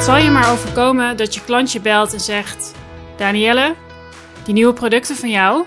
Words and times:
Zal 0.00 0.16
je 0.16 0.30
maar 0.30 0.52
overkomen 0.52 1.16
dat 1.16 1.34
je 1.34 1.44
klantje 1.44 1.80
belt 1.80 2.12
en 2.12 2.20
zegt: 2.20 2.72
Danielle, 3.16 3.74
die 4.44 4.54
nieuwe 4.54 4.72
producten 4.72 5.16
van 5.16 5.30
jou, 5.30 5.64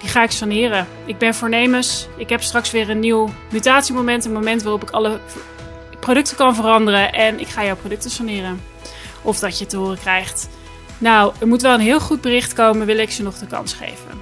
die 0.00 0.08
ga 0.08 0.22
ik 0.22 0.30
saneren. 0.30 0.86
Ik 1.04 1.18
ben 1.18 1.34
voornemens. 1.34 2.08
Ik 2.16 2.28
heb 2.28 2.42
straks 2.42 2.70
weer 2.70 2.90
een 2.90 3.00
nieuw 3.00 3.28
mutatiemoment. 3.50 4.24
Een 4.24 4.32
moment 4.32 4.62
waarop 4.62 4.82
ik 4.82 4.90
alle 4.90 5.20
producten 6.00 6.36
kan 6.36 6.54
veranderen. 6.54 7.12
En 7.12 7.40
ik 7.40 7.48
ga 7.48 7.64
jouw 7.64 7.76
producten 7.76 8.10
saneren. 8.10 8.62
Of 9.22 9.38
dat 9.38 9.58
je 9.58 9.66
te 9.66 9.76
horen 9.76 9.98
krijgt. 9.98 10.48
Nou, 10.98 11.32
er 11.40 11.46
moet 11.46 11.62
wel 11.62 11.74
een 11.74 11.80
heel 11.80 12.00
goed 12.00 12.20
bericht 12.20 12.52
komen. 12.52 12.86
Wil 12.86 12.98
ik 12.98 13.10
ze 13.10 13.22
nog 13.22 13.38
de 13.38 13.46
kans 13.46 13.72
geven? 13.72 14.20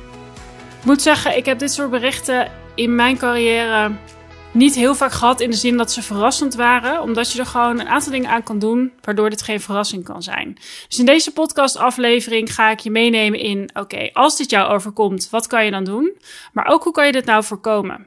Ik 0.78 0.84
moet 0.84 1.02
zeggen, 1.02 1.36
ik 1.36 1.46
heb 1.46 1.58
dit 1.58 1.72
soort 1.72 1.90
berichten 1.90 2.50
in 2.74 2.94
mijn 2.94 3.16
carrière 3.16 3.90
niet 4.52 4.74
heel 4.74 4.94
vaak 4.94 5.12
gehad 5.12 5.40
in 5.40 5.50
de 5.50 5.56
zin 5.56 5.76
dat 5.76 5.92
ze 5.92 6.02
verrassend 6.02 6.54
waren, 6.54 7.02
omdat 7.02 7.32
je 7.32 7.38
er 7.38 7.46
gewoon 7.46 7.80
een 7.80 7.88
aantal 7.88 8.12
dingen 8.12 8.30
aan 8.30 8.42
kan 8.42 8.58
doen 8.58 8.92
waardoor 9.00 9.30
dit 9.30 9.42
geen 9.42 9.60
verrassing 9.60 10.04
kan 10.04 10.22
zijn. 10.22 10.58
Dus 10.88 10.98
in 10.98 11.06
deze 11.06 11.32
podcastaflevering 11.32 12.54
ga 12.54 12.70
ik 12.70 12.80
je 12.80 12.90
meenemen 12.90 13.38
in: 13.38 13.70
oké, 13.74 14.10
als 14.12 14.36
dit 14.36 14.50
jou 14.50 14.72
overkomt, 14.72 15.30
wat 15.30 15.46
kan 15.46 15.64
je 15.64 15.70
dan 15.70 15.84
doen? 15.84 16.16
Maar 16.52 16.66
ook 16.66 16.84
hoe 16.84 16.92
kan 16.92 17.06
je 17.06 17.12
dit 17.12 17.24
nou 17.24 17.44
voorkomen? 17.44 18.06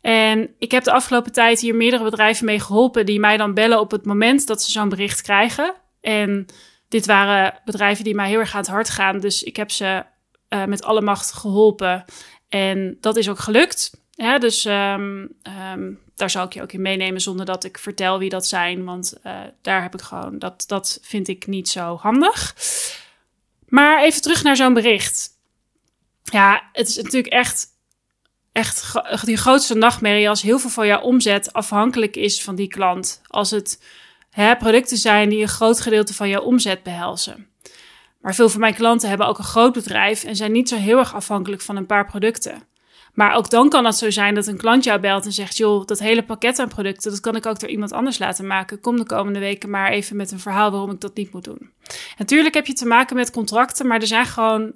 En 0.00 0.54
ik 0.58 0.70
heb 0.70 0.84
de 0.84 0.92
afgelopen 0.92 1.32
tijd 1.32 1.60
hier 1.60 1.74
meerdere 1.74 2.04
bedrijven 2.04 2.44
mee 2.44 2.60
geholpen 2.60 3.06
die 3.06 3.20
mij 3.20 3.36
dan 3.36 3.54
bellen 3.54 3.80
op 3.80 3.90
het 3.90 4.04
moment 4.04 4.46
dat 4.46 4.62
ze 4.62 4.70
zo'n 4.70 4.88
bericht 4.88 5.22
krijgen. 5.22 5.74
En 6.00 6.46
dit 6.88 7.06
waren 7.06 7.60
bedrijven 7.64 8.04
die 8.04 8.14
mij 8.14 8.28
heel 8.28 8.38
erg 8.38 8.54
aan 8.54 8.60
het 8.60 8.70
hart 8.70 8.90
gaan, 8.90 9.20
dus 9.20 9.42
ik 9.42 9.56
heb 9.56 9.70
ze 9.70 10.04
uh, 10.48 10.64
met 10.64 10.84
alle 10.84 11.00
macht 11.00 11.32
geholpen. 11.32 12.04
En 12.48 12.96
dat 13.00 13.16
is 13.16 13.28
ook 13.28 13.38
gelukt. 13.38 14.01
Ja, 14.14 14.38
dus 14.38 14.64
um, 14.64 15.28
um, 15.72 16.00
daar 16.14 16.30
zal 16.30 16.44
ik 16.44 16.52
je 16.52 16.62
ook 16.62 16.72
in 16.72 16.82
meenemen 16.82 17.20
zonder 17.20 17.46
dat 17.46 17.64
ik 17.64 17.78
vertel 17.78 18.18
wie 18.18 18.28
dat 18.28 18.46
zijn. 18.46 18.84
Want 18.84 19.14
uh, 19.26 19.40
daar 19.62 19.82
heb 19.82 19.94
ik 19.94 20.00
gewoon, 20.00 20.38
dat, 20.38 20.64
dat 20.66 20.98
vind 21.02 21.28
ik 21.28 21.46
niet 21.46 21.68
zo 21.68 21.96
handig. 21.96 22.54
Maar 23.68 24.02
even 24.02 24.22
terug 24.22 24.42
naar 24.42 24.56
zo'n 24.56 24.74
bericht. 24.74 25.30
Ja, 26.22 26.68
het 26.72 26.88
is 26.88 26.96
natuurlijk 26.96 27.32
echt, 27.32 27.66
echt 28.52 28.94
die 29.24 29.36
grootste 29.36 29.74
nachtmerrie 29.74 30.28
als 30.28 30.42
heel 30.42 30.58
veel 30.58 30.70
van 30.70 30.86
jouw 30.86 31.00
omzet 31.00 31.52
afhankelijk 31.52 32.16
is 32.16 32.42
van 32.42 32.54
die 32.54 32.68
klant. 32.68 33.20
Als 33.26 33.50
het 33.50 33.82
hè, 34.30 34.56
producten 34.56 34.96
zijn 34.96 35.28
die 35.28 35.42
een 35.42 35.48
groot 35.48 35.80
gedeelte 35.80 36.14
van 36.14 36.28
jouw 36.28 36.42
omzet 36.42 36.82
behelzen. 36.82 37.48
Maar 38.20 38.34
veel 38.34 38.48
van 38.48 38.60
mijn 38.60 38.74
klanten 38.74 39.08
hebben 39.08 39.26
ook 39.26 39.38
een 39.38 39.44
groot 39.44 39.72
bedrijf 39.72 40.24
en 40.24 40.36
zijn 40.36 40.52
niet 40.52 40.68
zo 40.68 40.76
heel 40.76 40.98
erg 40.98 41.14
afhankelijk 41.14 41.62
van 41.62 41.76
een 41.76 41.86
paar 41.86 42.06
producten. 42.06 42.62
Maar 43.12 43.34
ook 43.34 43.50
dan 43.50 43.68
kan 43.68 43.84
het 43.84 43.96
zo 43.96 44.10
zijn 44.10 44.34
dat 44.34 44.46
een 44.46 44.56
klant 44.56 44.84
jou 44.84 45.00
belt 45.00 45.24
en 45.24 45.32
zegt: 45.32 45.56
joh, 45.56 45.84
dat 45.86 45.98
hele 45.98 46.22
pakket 46.22 46.58
aan 46.58 46.68
producten, 46.68 47.10
dat 47.10 47.20
kan 47.20 47.36
ik 47.36 47.46
ook 47.46 47.60
door 47.60 47.68
iemand 47.68 47.92
anders 47.92 48.18
laten 48.18 48.46
maken. 48.46 48.80
Kom 48.80 48.96
de 48.96 49.06
komende 49.06 49.38
weken 49.38 49.70
maar 49.70 49.90
even 49.90 50.16
met 50.16 50.30
een 50.30 50.38
verhaal 50.38 50.70
waarom 50.70 50.90
ik 50.90 51.00
dat 51.00 51.16
niet 51.16 51.32
moet 51.32 51.44
doen. 51.44 51.70
Natuurlijk 52.18 52.54
heb 52.54 52.66
je 52.66 52.72
te 52.72 52.86
maken 52.86 53.16
met 53.16 53.30
contracten, 53.30 53.86
maar 53.86 54.00
er 54.00 54.06
zijn 54.06 54.26
gewoon 54.26 54.72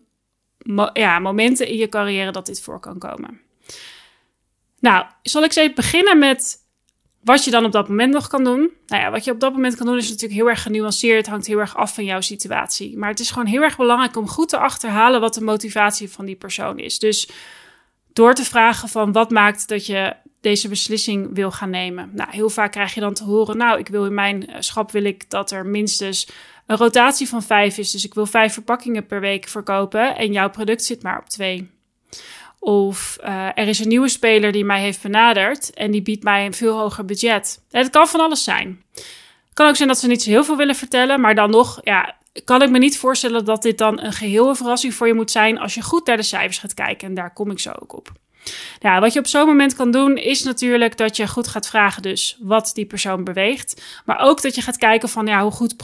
ja, 0.92 1.18
momenten 1.18 1.68
in 1.68 1.76
je 1.76 1.88
carrière 1.88 2.32
dat 2.32 2.46
dit 2.46 2.62
voor 2.62 2.80
kan 2.80 2.98
komen. 2.98 3.40
Nou, 4.80 5.06
zal 5.22 5.42
ik 5.42 5.48
eens 5.48 5.56
even 5.56 5.74
beginnen 5.74 6.18
met 6.18 6.64
wat 7.22 7.44
je 7.44 7.50
dan 7.50 7.64
op 7.64 7.72
dat 7.72 7.88
moment 7.88 8.12
nog 8.12 8.28
kan 8.28 8.44
doen. 8.44 8.70
Nou 8.86 9.02
ja, 9.02 9.10
wat 9.10 9.24
je 9.24 9.30
op 9.30 9.40
dat 9.40 9.52
moment 9.52 9.76
kan 9.76 9.86
doen 9.86 9.96
is 9.96 10.08
natuurlijk 10.08 10.40
heel 10.40 10.48
erg 10.48 10.62
genuanceerd. 10.62 11.26
Hangt 11.26 11.46
heel 11.46 11.58
erg 11.58 11.76
af 11.76 11.94
van 11.94 12.04
jouw 12.04 12.20
situatie. 12.20 12.98
Maar 12.98 13.08
het 13.08 13.20
is 13.20 13.30
gewoon 13.30 13.46
heel 13.46 13.62
erg 13.62 13.76
belangrijk 13.76 14.16
om 14.16 14.28
goed 14.28 14.48
te 14.48 14.58
achterhalen 14.58 15.20
wat 15.20 15.34
de 15.34 15.44
motivatie 15.44 16.10
van 16.10 16.24
die 16.24 16.36
persoon 16.36 16.78
is. 16.78 16.98
Dus 16.98 17.28
door 18.16 18.34
te 18.34 18.44
vragen 18.44 18.88
van 18.88 19.12
wat 19.12 19.30
maakt 19.30 19.68
dat 19.68 19.86
je 19.86 20.16
deze 20.40 20.68
beslissing 20.68 21.34
wil 21.34 21.50
gaan 21.50 21.70
nemen. 21.70 22.10
Nou, 22.12 22.30
heel 22.30 22.50
vaak 22.50 22.72
krijg 22.72 22.94
je 22.94 23.00
dan 23.00 23.14
te 23.14 23.24
horen, 23.24 23.56
nou, 23.56 23.78
ik 23.78 23.88
wil 23.88 24.04
in 24.04 24.14
mijn 24.14 24.46
eh, 24.46 24.56
schap 24.58 24.90
wil 24.90 25.04
ik 25.04 25.30
dat 25.30 25.50
er 25.50 25.66
minstens 25.66 26.28
een 26.66 26.76
rotatie 26.76 27.28
van 27.28 27.42
vijf 27.42 27.78
is. 27.78 27.90
Dus 27.90 28.04
ik 28.04 28.14
wil 28.14 28.26
vijf 28.26 28.52
verpakkingen 28.52 29.06
per 29.06 29.20
week 29.20 29.48
verkopen 29.48 30.16
en 30.16 30.32
jouw 30.32 30.50
product 30.50 30.84
zit 30.84 31.02
maar 31.02 31.18
op 31.18 31.28
twee. 31.28 31.70
Of 32.58 33.18
uh, 33.24 33.46
er 33.46 33.68
is 33.68 33.78
een 33.78 33.88
nieuwe 33.88 34.08
speler 34.08 34.52
die 34.52 34.64
mij 34.64 34.80
heeft 34.80 35.02
benaderd 35.02 35.74
en 35.74 35.90
die 35.90 36.02
biedt 36.02 36.22
mij 36.22 36.46
een 36.46 36.54
veel 36.54 36.78
hoger 36.78 37.04
budget. 37.04 37.62
Het 37.70 37.90
kan 37.90 38.08
van 38.08 38.20
alles 38.20 38.44
zijn. 38.44 38.82
Het 38.94 39.54
kan 39.54 39.68
ook 39.68 39.76
zijn 39.76 39.88
dat 39.88 39.98
ze 39.98 40.06
niet 40.06 40.22
zo 40.22 40.30
heel 40.30 40.44
veel 40.44 40.56
willen 40.56 40.74
vertellen, 40.74 41.20
maar 41.20 41.34
dan 41.34 41.50
nog, 41.50 41.80
ja, 41.82 42.16
kan 42.44 42.62
ik 42.62 42.70
me 42.70 42.78
niet 42.78 42.98
voorstellen 42.98 43.44
dat 43.44 43.62
dit 43.62 43.78
dan 43.78 44.00
een 44.00 44.12
geheel 44.12 44.54
verrassing 44.54 44.94
voor 44.94 45.06
je 45.06 45.14
moet 45.14 45.30
zijn 45.30 45.58
als 45.58 45.74
je 45.74 45.82
goed 45.82 46.06
naar 46.06 46.16
de 46.16 46.22
cijfers 46.22 46.58
gaat 46.58 46.74
kijken. 46.74 47.08
En 47.08 47.14
daar 47.14 47.32
kom 47.32 47.50
ik 47.50 47.58
zo 47.58 47.72
ook 47.82 47.96
op. 47.96 48.12
Ja, 48.80 49.00
wat 49.00 49.12
je 49.12 49.18
op 49.18 49.26
zo'n 49.26 49.46
moment 49.46 49.74
kan 49.74 49.90
doen, 49.90 50.16
is 50.16 50.42
natuurlijk 50.42 50.96
dat 50.96 51.16
je 51.16 51.28
goed 51.28 51.48
gaat 51.48 51.68
vragen, 51.68 52.02
dus 52.02 52.38
wat 52.40 52.70
die 52.74 52.86
persoon 52.86 53.24
beweegt. 53.24 54.00
Maar 54.04 54.18
ook 54.18 54.42
dat 54.42 54.54
je 54.54 54.60
gaat 54.60 54.76
kijken 54.76 55.08
van 55.08 55.26
ja, 55.26 55.42
hoe 55.42 55.50
goed, 55.50 55.74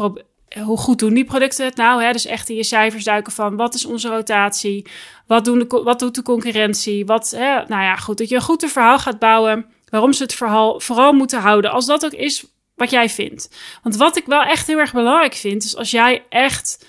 hoe 0.64 0.78
goed 0.78 0.98
doen 0.98 1.14
die 1.14 1.24
producten 1.24 1.64
het 1.64 1.76
nou? 1.76 2.02
Hè? 2.02 2.12
Dus 2.12 2.26
echt 2.26 2.48
in 2.48 2.56
je 2.56 2.64
cijfers 2.64 3.04
duiken 3.04 3.32
van 3.32 3.56
wat 3.56 3.74
is 3.74 3.84
onze 3.84 4.08
rotatie? 4.08 4.86
Wat, 5.26 5.44
doen 5.44 5.58
de, 5.58 5.80
wat 5.84 5.98
doet 5.98 6.14
de 6.14 6.22
concurrentie? 6.22 7.06
Wat, 7.06 7.30
hè? 7.30 7.54
Nou 7.54 7.82
ja, 7.82 7.96
goed, 7.96 8.18
dat 8.18 8.28
je 8.28 8.34
een 8.34 8.42
goed 8.42 8.64
verhaal 8.64 8.98
gaat 8.98 9.18
bouwen. 9.18 9.66
Waarom 9.88 10.12
ze 10.12 10.22
het 10.22 10.34
verhaal 10.34 10.80
vooral 10.80 11.12
moeten 11.12 11.40
houden. 11.40 11.70
Als 11.70 11.86
dat 11.86 12.04
ook 12.04 12.12
is 12.12 12.44
wat 12.82 12.90
jij 12.90 13.08
vindt. 13.08 13.50
Want 13.82 13.96
wat 13.96 14.16
ik 14.16 14.26
wel 14.26 14.42
echt 14.42 14.66
heel 14.66 14.78
erg 14.78 14.92
belangrijk 14.92 15.34
vind, 15.34 15.64
is 15.64 15.76
als 15.76 15.90
jij 15.90 16.24
echt 16.28 16.86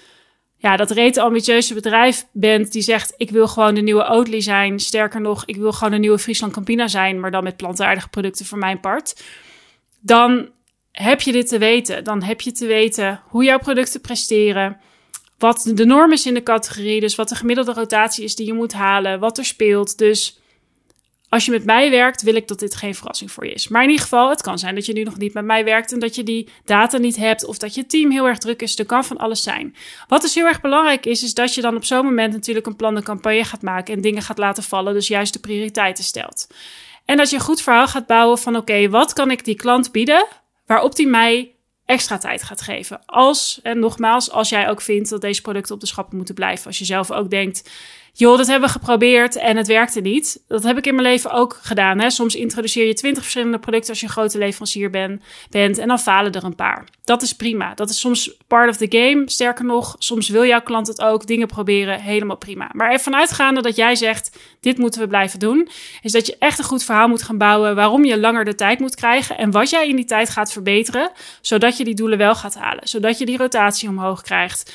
ja, 0.64 0.78
dat 0.78 0.92
rete 0.92 1.22
ambitieuze 1.22 1.74
bedrijf 1.74 2.26
bent 2.32 2.72
die 2.72 2.82
zegt: 2.82 3.14
Ik 3.18 3.30
wil 3.30 3.48
gewoon 3.48 3.76
de 3.76 3.82
nieuwe 3.82 4.10
Oatly 4.10 4.42
zijn. 4.42 4.80
Sterker 4.80 5.22
nog, 5.22 5.46
ik 5.46 5.56
wil 5.56 5.72
gewoon 5.72 5.94
een 5.94 6.00
nieuwe 6.00 6.20
Friesland 6.20 6.54
Campina 6.54 6.88
zijn, 6.88 7.20
maar 7.20 7.32
dan 7.32 7.44
met 7.44 7.58
plantaardige 7.58 8.10
producten 8.10 8.46
voor 8.46 8.58
mijn 8.58 8.80
part. 8.80 9.24
Dan 10.00 10.50
heb 10.92 11.22
je 11.22 11.32
dit 11.32 11.48
te 11.48 11.58
weten. 11.58 12.04
Dan 12.04 12.24
heb 12.24 12.42
je 12.42 12.52
te 12.52 12.66
weten 12.66 13.22
hoe 13.28 13.44
jouw 13.44 13.60
producten 13.60 14.02
presteren. 14.02 14.78
Wat 15.38 15.72
de 15.74 15.86
norm 15.86 16.12
is 16.12 16.26
in 16.26 16.34
de 16.34 16.44
categorie. 16.44 17.00
Dus 17.00 17.16
wat 17.16 17.30
de 17.30 17.36
gemiddelde 17.36 17.74
rotatie 17.74 18.24
is 18.24 18.36
die 18.36 18.46
je 18.46 18.54
moet 18.54 18.74
halen. 18.74 19.20
Wat 19.20 19.38
er 19.38 19.46
speelt. 19.46 19.98
Dus 19.98 20.40
als 21.34 21.46
je 21.46 21.52
met 21.52 21.66
mij 21.66 21.90
werkt, 21.90 22.22
wil 22.22 22.36
ik 22.36 22.48
dat 22.48 22.60
dit 22.60 22.76
geen 22.76 22.96
verrassing 22.96 23.32
voor 23.32 23.46
je 23.46 23.54
is. 23.54 23.68
Maar 23.68 23.84
in 23.84 23.90
ieder 23.90 24.04
geval, 24.04 24.30
het 24.30 24.42
kan 24.42 24.60
zijn 24.60 24.76
dat 24.76 24.86
je 24.86 24.94
nu 24.94 25.04
nog 25.04 25.18
niet 25.18 25.34
met 25.34 25.46
mij 25.46 25.64
werkt 25.64 25.92
en 25.92 26.00
dat 26.00 26.16
je 26.16 26.24
die 26.24 26.50
data 26.66 26.98
niet 26.98 27.16
hebt 27.16 27.46
of 27.46 27.58
dat 27.58 27.76
je 27.76 27.86
team 27.86 28.12
heel 28.12 28.28
erg 28.28 28.38
druk 28.38 28.62
is. 28.62 28.80
Er 28.80 28.86
kan 28.86 29.06
van 29.06 29.18
alles 29.18 29.44
zijn. 29.44 29.76
Wat 30.08 30.22
dus 30.22 30.36
heel 30.36 30.46
erg 30.46 30.62
belangrijk 30.62 31.06
is, 31.06 31.24
is 31.24 31.34
dat 31.34 31.54
je 31.54 31.62
dan 31.62 31.76
op 31.76 31.84
zo'n 31.84 32.06
moment 32.06 32.34
natuurlijk 32.34 32.66
een 32.66 32.76
plan 32.76 32.96
de 32.96 33.04
campagne 33.04 33.44
gaat 33.44 33.62
maken 33.62 33.94
en 33.94 34.02
dingen 34.02 34.22
gaat 34.22 34.38
laten 34.38 34.64
vallen. 34.64 34.94
Dus 34.94 35.08
juist 35.08 35.34
de 35.34 35.40
prioriteiten 35.40 36.04
stelt. 36.04 36.48
En 37.06 37.18
dat 37.18 37.30
je 37.30 37.36
een 37.36 37.42
goed 37.42 37.62
verhaal 37.62 37.88
gaat 37.88 38.08
bouwen 38.08 38.38
van 38.38 38.56
oké, 38.56 38.90
wat 38.90 39.14
kan 39.14 39.32
ik 39.32 39.46
die 39.46 39.56
klant 39.56 39.92
bieden 39.92 40.26
waarop 40.66 40.96
die 40.96 41.08
mij 41.08 41.56
extra 41.86 42.18
tijd 42.18 42.44
gaat 42.44 42.62
geven. 42.62 43.06
Als, 43.06 43.60
en 43.64 43.80
nogmaals, 43.80 44.32
als 44.32 44.50
jij 44.50 44.70
ook 44.70 44.82
vindt 44.82 45.10
dat 45.10 45.22
deze 45.22 45.42
producten 45.42 45.76
op 45.76 45.82
de 45.82 45.88
schappen 45.88 46.18
moeten 46.18 46.36
blijven. 46.36 46.66
Als 46.66 46.78
je 46.78 46.86
zelf 46.86 47.12
ook 47.12 47.30
denkt, 47.30 47.70
joh, 48.16 48.38
dat 48.38 48.48
hebben 48.48 48.68
we 48.68 48.74
geprobeerd 48.74 49.36
en 49.36 49.58
het 49.58 49.68
werkte 49.68 50.02
niet. 50.02 50.44
Dat 50.48 50.64
heb 50.64 50.78
ik 50.78 50.86
in 50.86 50.96
mijn 50.96 51.08
leven 51.08 51.32
ook 51.32 51.60
gedaan. 51.62 52.00
Hè? 52.00 52.10
Soms 52.10 52.36
introduceer 52.36 52.88
je 52.88 52.94
twintig 52.94 53.22
verschillende 53.22 53.60
producten 53.60 53.90
als 53.90 54.00
je 54.00 54.06
een 54.06 54.12
grote 54.12 54.38
leverancier 54.38 54.90
ben, 54.90 55.22
bent 55.50 55.78
en 55.78 55.88
dan 55.88 56.00
falen 56.00 56.32
er 56.32 56.44
een 56.44 56.56
paar. 56.56 56.88
Dat 57.04 57.22
is 57.22 57.34
prima. 57.34 57.74
Dat 57.74 57.90
is 57.90 58.00
soms 58.00 58.38
part 58.48 58.70
of 58.70 58.78
the 58.78 58.86
game. 58.90 59.24
Sterker 59.26 59.66
nog, 59.66 59.96
soms 59.98 60.30
wil 60.30 60.46
jouw 60.46 60.62
klant 60.62 60.88
het 60.88 61.02
ook. 61.02 61.28
Dingen 61.28 61.48
proberen, 61.48 62.02
helemaal 62.02 62.38
prima. 62.38 62.70
Maar 62.74 62.92
ervan 62.92 63.16
uitgaande 63.16 63.62
dat 63.62 63.76
jij 63.76 63.96
zegt, 63.96 64.38
dit 64.60 64.78
moeten 64.78 65.02
we 65.02 65.08
blijven 65.08 65.40
doen, 65.40 65.70
is 66.02 66.12
dat 66.12 66.26
je 66.26 66.36
echt 66.40 66.60
een 66.60 66.66
goed 66.66 66.84
verhaal 66.84 67.08
moet 67.08 67.24
gaan 67.24 67.38
bouwen 67.38 67.76
waarom 67.76 68.06
je 68.06 68.20
langer 68.20 68.46
de 68.46 68.56
tijd 68.56 68.80
moet 68.80 68.96
krijgen 68.96 69.38
en 69.38 69.52
wat 69.52 69.70
jij 69.70 69.88
in 69.88 69.96
die 69.96 70.06
tijd 70.06 70.30
gaat 70.30 70.52
verbeteren, 70.52 71.12
zodat 71.42 71.78
je 71.78 71.84
die 71.84 71.96
doelen 71.96 72.18
wel 72.18 72.36
gaat 72.36 72.56
halen. 72.56 72.88
Zodat 72.88 73.18
je 73.18 73.26
die 73.26 73.38
rotatie 73.38 73.90
omhoog 73.90 74.22
krijgt. 74.22 74.72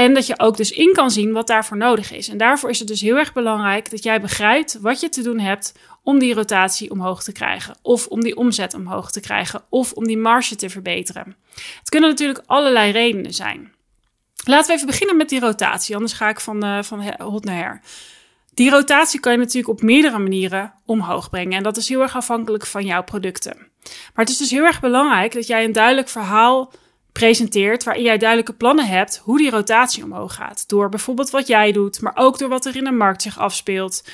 En 0.00 0.14
dat 0.14 0.26
je 0.26 0.38
ook 0.38 0.56
dus 0.56 0.70
in 0.70 0.92
kan 0.92 1.10
zien 1.10 1.32
wat 1.32 1.46
daarvoor 1.46 1.76
nodig 1.76 2.12
is. 2.12 2.28
En 2.28 2.38
daarvoor 2.38 2.70
is 2.70 2.78
het 2.78 2.88
dus 2.88 3.00
heel 3.00 3.16
erg 3.16 3.32
belangrijk 3.32 3.90
dat 3.90 4.02
jij 4.02 4.20
begrijpt 4.20 4.78
wat 4.80 5.00
je 5.00 5.08
te 5.08 5.22
doen 5.22 5.38
hebt 5.38 5.74
om 6.02 6.18
die 6.18 6.34
rotatie 6.34 6.90
omhoog 6.90 7.22
te 7.22 7.32
krijgen. 7.32 7.74
Of 7.82 8.06
om 8.06 8.20
die 8.20 8.36
omzet 8.36 8.74
omhoog 8.74 9.10
te 9.10 9.20
krijgen. 9.20 9.62
Of 9.68 9.92
om 9.92 10.04
die 10.04 10.18
marge 10.18 10.56
te 10.56 10.70
verbeteren. 10.70 11.36
Het 11.78 11.88
kunnen 11.88 12.10
natuurlijk 12.10 12.42
allerlei 12.46 12.92
redenen 12.92 13.34
zijn. 13.34 13.72
Laten 14.44 14.66
we 14.66 14.72
even 14.74 14.86
beginnen 14.86 15.16
met 15.16 15.28
die 15.28 15.40
rotatie, 15.40 15.94
anders 15.94 16.12
ga 16.12 16.28
ik 16.28 16.40
van, 16.40 16.64
uh, 16.64 16.82
van 16.82 17.14
hot 17.18 17.48
her. 17.48 17.80
Die 18.54 18.70
rotatie 18.70 19.20
kan 19.20 19.32
je 19.32 19.38
natuurlijk 19.38 19.68
op 19.68 19.82
meerdere 19.82 20.18
manieren 20.18 20.72
omhoog 20.86 21.30
brengen. 21.30 21.56
En 21.56 21.62
dat 21.62 21.76
is 21.76 21.88
heel 21.88 22.00
erg 22.00 22.16
afhankelijk 22.16 22.66
van 22.66 22.84
jouw 22.84 23.02
producten. 23.02 23.56
Maar 23.84 24.24
het 24.24 24.28
is 24.28 24.36
dus 24.36 24.50
heel 24.50 24.64
erg 24.64 24.80
belangrijk 24.80 25.32
dat 25.32 25.46
jij 25.46 25.64
een 25.64 25.72
duidelijk 25.72 26.08
verhaal 26.08 26.72
presenteert 27.12 27.84
waarin 27.84 28.04
jij 28.04 28.18
duidelijke 28.18 28.52
plannen 28.54 28.86
hebt 28.86 29.20
hoe 29.24 29.38
die 29.38 29.50
rotatie 29.50 30.04
omhoog 30.04 30.34
gaat. 30.34 30.68
Door 30.68 30.88
bijvoorbeeld 30.88 31.30
wat 31.30 31.46
jij 31.46 31.72
doet, 31.72 32.00
maar 32.00 32.16
ook 32.16 32.38
door 32.38 32.48
wat 32.48 32.66
er 32.66 32.76
in 32.76 32.84
de 32.84 32.90
markt 32.90 33.22
zich 33.22 33.38
afspeelt. 33.38 34.04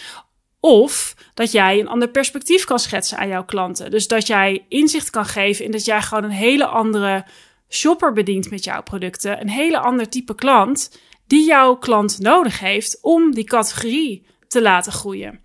Of 0.61 1.15
dat 1.35 1.53
jij 1.53 1.81
een 1.81 1.89
ander 1.89 2.09
perspectief 2.09 2.65
kan 2.65 2.79
schetsen 2.79 3.19
aan 3.19 3.29
jouw 3.29 3.45
klanten. 3.45 3.91
Dus 3.91 4.09
dat 4.09 4.27
jij 4.27 4.65
inzicht 4.69 5.11
kan 5.11 5.25
geven 5.25 5.65
in 5.65 5.71
dat 5.71 5.85
jij 5.85 6.03
gewoon 6.03 6.25
een 6.25 6.31
hele 6.31 6.67
andere 6.67 7.25
shopper 7.69 8.13
bedient 8.13 8.51
met 8.51 8.65
jouw 8.65 8.83
producten. 8.83 9.41
Een 9.41 9.51
hele 9.51 9.79
ander 9.79 10.09
type 10.09 10.35
klant 10.35 10.99
die 11.27 11.47
jouw 11.47 11.77
klant 11.77 12.19
nodig 12.19 12.61
heeft 12.61 12.99
om 13.03 13.35
die 13.35 13.45
categorie 13.45 14.27
te 14.49 14.63
laten 14.63 14.93
groeien. 14.93 15.41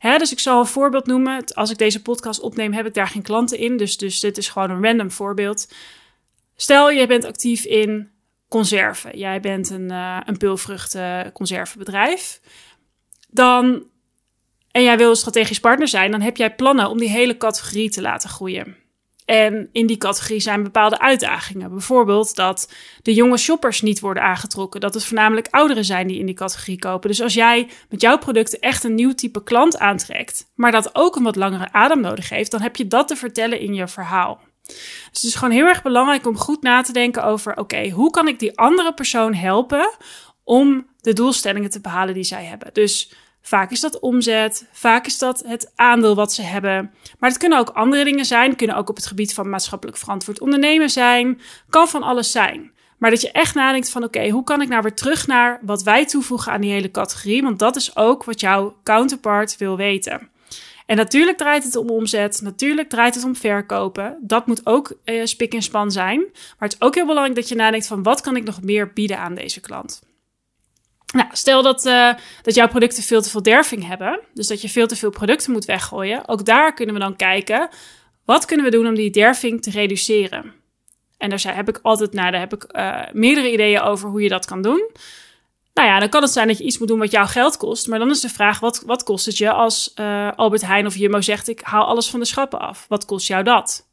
dus 0.00 0.32
ik 0.32 0.38
zal 0.38 0.60
een 0.60 0.66
voorbeeld 0.66 1.06
noemen. 1.06 1.44
Als 1.54 1.70
ik 1.70 1.78
deze 1.78 2.02
podcast 2.02 2.40
opneem, 2.40 2.72
heb 2.72 2.86
ik 2.86 2.94
daar 2.94 3.08
geen 3.08 3.22
klanten 3.22 3.58
in. 3.58 3.76
Dus, 3.76 3.96
dus 3.96 4.20
dit 4.20 4.38
is 4.38 4.48
gewoon 4.48 4.70
een 4.70 4.82
random 4.82 5.10
voorbeeld. 5.10 5.68
Stel, 6.56 6.90
je 6.90 7.06
bent 7.06 7.24
actief 7.24 7.64
in 7.64 8.10
conserven. 8.48 9.18
Jij 9.18 9.40
bent 9.40 9.70
een, 9.70 9.90
uh, 9.90 10.20
een 10.24 10.36
peulvruchtenconservenbedrijf. 10.36 12.40
Dan, 13.28 13.84
en 14.70 14.82
jij 14.82 14.96
wil 14.96 15.10
een 15.10 15.16
strategisch 15.16 15.60
partner 15.60 15.88
zijn, 15.88 16.10
dan 16.10 16.20
heb 16.20 16.36
jij 16.36 16.54
plannen 16.54 16.90
om 16.90 16.98
die 16.98 17.10
hele 17.10 17.36
categorie 17.36 17.90
te 17.90 18.00
laten 18.00 18.28
groeien. 18.28 18.76
En 19.24 19.68
in 19.72 19.86
die 19.86 19.96
categorie 19.96 20.40
zijn 20.40 20.62
bepaalde 20.62 20.98
uitdagingen. 20.98 21.70
Bijvoorbeeld 21.70 22.34
dat 22.34 22.72
de 23.02 23.14
jonge 23.14 23.36
shoppers 23.36 23.82
niet 23.82 24.00
worden 24.00 24.22
aangetrokken. 24.22 24.80
Dat 24.80 24.94
het 24.94 25.04
voornamelijk 25.04 25.48
ouderen 25.50 25.84
zijn 25.84 26.06
die 26.06 26.18
in 26.18 26.26
die 26.26 26.34
categorie 26.34 26.78
kopen. 26.78 27.08
Dus 27.08 27.22
als 27.22 27.34
jij 27.34 27.68
met 27.88 28.00
jouw 28.00 28.18
producten 28.18 28.60
echt 28.60 28.84
een 28.84 28.94
nieuw 28.94 29.14
type 29.14 29.42
klant 29.42 29.78
aantrekt, 29.78 30.50
maar 30.54 30.72
dat 30.72 30.94
ook 30.94 31.16
een 31.16 31.22
wat 31.22 31.36
langere 31.36 31.72
adem 31.72 32.00
nodig 32.00 32.28
heeft, 32.28 32.50
dan 32.50 32.60
heb 32.60 32.76
je 32.76 32.86
dat 32.86 33.08
te 33.08 33.16
vertellen 33.16 33.60
in 33.60 33.74
je 33.74 33.88
verhaal. 33.88 34.40
Dus 34.66 35.22
het 35.22 35.22
is 35.22 35.34
gewoon 35.34 35.54
heel 35.54 35.66
erg 35.66 35.82
belangrijk 35.82 36.26
om 36.26 36.36
goed 36.36 36.62
na 36.62 36.82
te 36.82 36.92
denken 36.92 37.24
over: 37.24 37.56
oké, 37.56 37.90
hoe 37.90 38.10
kan 38.10 38.28
ik 38.28 38.38
die 38.38 38.58
andere 38.58 38.94
persoon 38.94 39.34
helpen 39.34 39.96
om 40.44 40.86
de 41.00 41.12
doelstellingen 41.12 41.70
te 41.70 41.80
behalen 41.80 42.14
die 42.14 42.24
zij 42.24 42.44
hebben? 42.44 42.70
Dus 42.72 43.10
Vaak 43.46 43.70
is 43.70 43.80
dat 43.80 44.00
omzet, 44.00 44.68
vaak 44.72 45.06
is 45.06 45.18
dat 45.18 45.42
het 45.46 45.72
aandeel 45.74 46.14
wat 46.14 46.32
ze 46.32 46.42
hebben. 46.42 46.94
Maar 47.18 47.30
het 47.30 47.38
kunnen 47.38 47.58
ook 47.58 47.68
andere 47.68 48.04
dingen 48.04 48.24
zijn. 48.24 48.56
Kunnen 48.56 48.76
ook 48.76 48.88
op 48.88 48.96
het 48.96 49.06
gebied 49.06 49.34
van 49.34 49.48
maatschappelijk 49.48 49.98
verantwoord 49.98 50.40
ondernemen 50.40 50.90
zijn. 50.90 51.40
Kan 51.68 51.88
van 51.88 52.02
alles 52.02 52.30
zijn. 52.30 52.72
Maar 52.98 53.10
dat 53.10 53.20
je 53.20 53.30
echt 53.30 53.54
nadenkt 53.54 53.90
van 53.90 54.04
oké, 54.04 54.28
hoe 54.28 54.44
kan 54.44 54.62
ik 54.62 54.68
nou 54.68 54.82
weer 54.82 54.94
terug 54.94 55.26
naar 55.26 55.58
wat 55.62 55.82
wij 55.82 56.06
toevoegen 56.06 56.52
aan 56.52 56.60
die 56.60 56.70
hele 56.70 56.90
categorie? 56.90 57.42
Want 57.42 57.58
dat 57.58 57.76
is 57.76 57.96
ook 57.96 58.24
wat 58.24 58.40
jouw 58.40 58.76
counterpart 58.82 59.56
wil 59.56 59.76
weten. 59.76 60.30
En 60.86 60.96
natuurlijk 60.96 61.38
draait 61.38 61.64
het 61.64 61.76
om 61.76 61.90
omzet, 61.90 62.40
natuurlijk 62.42 62.88
draait 62.88 63.14
het 63.14 63.24
om 63.24 63.36
verkopen. 63.36 64.18
Dat 64.20 64.46
moet 64.46 64.66
ook 64.66 64.98
eh, 65.04 65.24
spik 65.24 65.54
en 65.54 65.62
span 65.62 65.90
zijn. 65.90 66.20
Maar 66.32 66.68
het 66.68 66.72
is 66.72 66.80
ook 66.80 66.94
heel 66.94 67.06
belangrijk 67.06 67.36
dat 67.36 67.48
je 67.48 67.54
nadenkt 67.54 67.86
van 67.86 68.02
wat 68.02 68.20
kan 68.20 68.36
ik 68.36 68.44
nog 68.44 68.62
meer 68.62 68.92
bieden 68.92 69.18
aan 69.18 69.34
deze 69.34 69.60
klant. 69.60 70.02
Nou, 71.14 71.28
stel 71.32 71.62
dat, 71.62 71.86
uh, 71.86 72.12
dat 72.42 72.54
jouw 72.54 72.68
producten 72.68 73.02
veel 73.02 73.22
te 73.22 73.30
veel 73.30 73.42
derving 73.42 73.86
hebben, 73.86 74.20
dus 74.34 74.46
dat 74.46 74.60
je 74.60 74.68
veel 74.68 74.86
te 74.86 74.96
veel 74.96 75.10
producten 75.10 75.52
moet 75.52 75.64
weggooien. 75.64 76.28
Ook 76.28 76.44
daar 76.44 76.74
kunnen 76.74 76.94
we 76.94 77.00
dan 77.00 77.16
kijken, 77.16 77.68
wat 78.24 78.44
kunnen 78.44 78.64
we 78.64 78.70
doen 78.70 78.86
om 78.86 78.94
die 78.94 79.10
derving 79.10 79.62
te 79.62 79.70
reduceren? 79.70 80.52
En 81.18 81.30
daar 81.30 81.56
heb 81.56 81.68
ik 81.68 81.78
altijd, 81.82 82.12
nou, 82.12 82.30
daar 82.30 82.40
heb 82.40 82.54
ik 82.54 82.66
uh, 82.76 83.02
meerdere 83.12 83.52
ideeën 83.52 83.80
over 83.80 84.08
hoe 84.08 84.22
je 84.22 84.28
dat 84.28 84.46
kan 84.46 84.62
doen. 84.62 84.90
Nou 85.76 85.88
ja, 85.88 85.98
dan 85.98 86.08
kan 86.08 86.22
het 86.22 86.30
zijn 86.30 86.48
dat 86.48 86.58
je 86.58 86.64
iets 86.64 86.78
moet 86.78 86.88
doen 86.88 86.98
wat 86.98 87.10
jouw 87.10 87.26
geld 87.26 87.56
kost. 87.56 87.86
Maar 87.86 87.98
dan 87.98 88.10
is 88.10 88.20
de 88.20 88.28
vraag, 88.28 88.60
wat, 88.60 88.82
wat 88.86 89.02
kost 89.02 89.26
het 89.26 89.38
je 89.38 89.52
als 89.52 89.92
uh, 90.00 90.32
Albert 90.36 90.66
Heijn 90.66 90.86
of 90.86 90.96
Jumbo 90.96 91.20
zegt... 91.20 91.48
ik 91.48 91.60
haal 91.60 91.84
alles 91.84 92.10
van 92.10 92.20
de 92.20 92.26
schappen 92.26 92.60
af. 92.60 92.86
Wat 92.88 93.04
kost 93.04 93.26
jou 93.26 93.42
dat? 93.42 93.88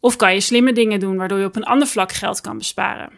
Of 0.00 0.16
kan 0.16 0.34
je 0.34 0.40
slimme 0.40 0.72
dingen 0.72 1.00
doen 1.00 1.16
waardoor 1.16 1.38
je 1.38 1.44
op 1.44 1.56
een 1.56 1.64
ander 1.64 1.88
vlak 1.88 2.12
geld 2.12 2.40
kan 2.40 2.58
besparen? 2.58 3.10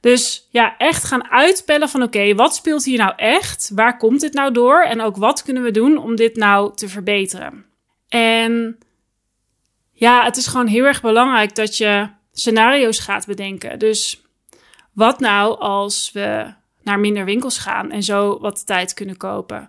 Dus 0.00 0.48
ja, 0.50 0.76
echt 0.76 1.04
gaan 1.04 1.30
uitpellen 1.30 1.88
van 1.88 2.02
oké, 2.02 2.34
wat 2.34 2.54
speelt 2.54 2.84
hier 2.84 2.98
nou 2.98 3.12
echt? 3.16 3.70
Waar 3.74 3.96
komt 3.96 4.20
dit 4.20 4.32
nou 4.32 4.52
door? 4.52 4.82
En 4.82 5.00
ook 5.00 5.16
wat 5.16 5.42
kunnen 5.42 5.62
we 5.62 5.70
doen 5.70 5.98
om 5.98 6.16
dit 6.16 6.36
nou 6.36 6.74
te 6.74 6.88
verbeteren? 6.88 7.64
En 8.08 8.78
ja, 9.92 10.24
het 10.24 10.36
is 10.36 10.46
gewoon 10.46 10.66
heel 10.66 10.84
erg 10.84 11.00
belangrijk 11.00 11.54
dat 11.54 11.76
je 11.76 12.08
scenario's 12.32 12.98
gaat 12.98 13.26
bedenken. 13.26 13.78
Dus 13.78 14.22
wat 14.92 15.20
nou 15.20 15.58
als 15.58 16.10
we 16.12 16.54
naar 16.84 17.00
minder 17.00 17.24
winkels 17.24 17.58
gaan 17.58 17.90
en 17.90 18.02
zo 18.02 18.38
wat 18.38 18.66
tijd 18.66 18.94
kunnen 18.94 19.16
kopen? 19.16 19.68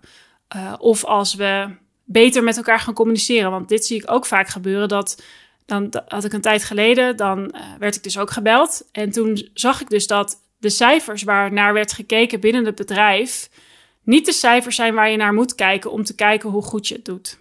Uh, 0.56 0.73
of 0.77 1.03
als 1.03 1.35
we 1.35 1.75
beter 2.03 2.44
met 2.44 2.57
elkaar 2.57 2.79
gaan 2.79 2.94
communiceren. 2.94 3.51
Want 3.51 3.69
dit 3.69 3.85
zie 3.85 3.97
ik 3.97 4.12
ook 4.12 4.25
vaak 4.25 4.47
gebeuren 4.47 4.88
dat 4.88 5.23
dan 5.65 5.94
had 6.07 6.23
ik 6.23 6.33
een 6.33 6.41
tijd 6.41 6.63
geleden, 6.63 7.17
dan 7.17 7.39
uh, 7.39 7.62
werd 7.79 7.95
ik 7.95 8.03
dus 8.03 8.17
ook 8.17 8.31
gebeld. 8.31 8.89
En 8.91 9.12
toen 9.12 9.50
zag 9.53 9.81
ik 9.81 9.89
dus 9.89 10.07
dat 10.07 10.41
de 10.57 10.69
cijfers 10.69 11.23
waar 11.23 11.53
naar 11.53 11.73
werd 11.73 11.94
gekeken 11.94 12.39
binnen 12.39 12.65
het 12.65 12.75
bedrijf, 12.75 13.50
niet 14.03 14.25
de 14.25 14.31
cijfers 14.31 14.75
zijn 14.75 14.94
waar 14.94 15.09
je 15.09 15.18
naar 15.18 15.33
moet 15.33 15.56
kijken 15.56 15.91
om 15.91 16.03
te 16.03 16.15
kijken 16.15 16.50
hoe 16.50 16.61
goed 16.61 16.88
je 16.88 16.95
het 16.95 17.06
doet. 17.06 17.39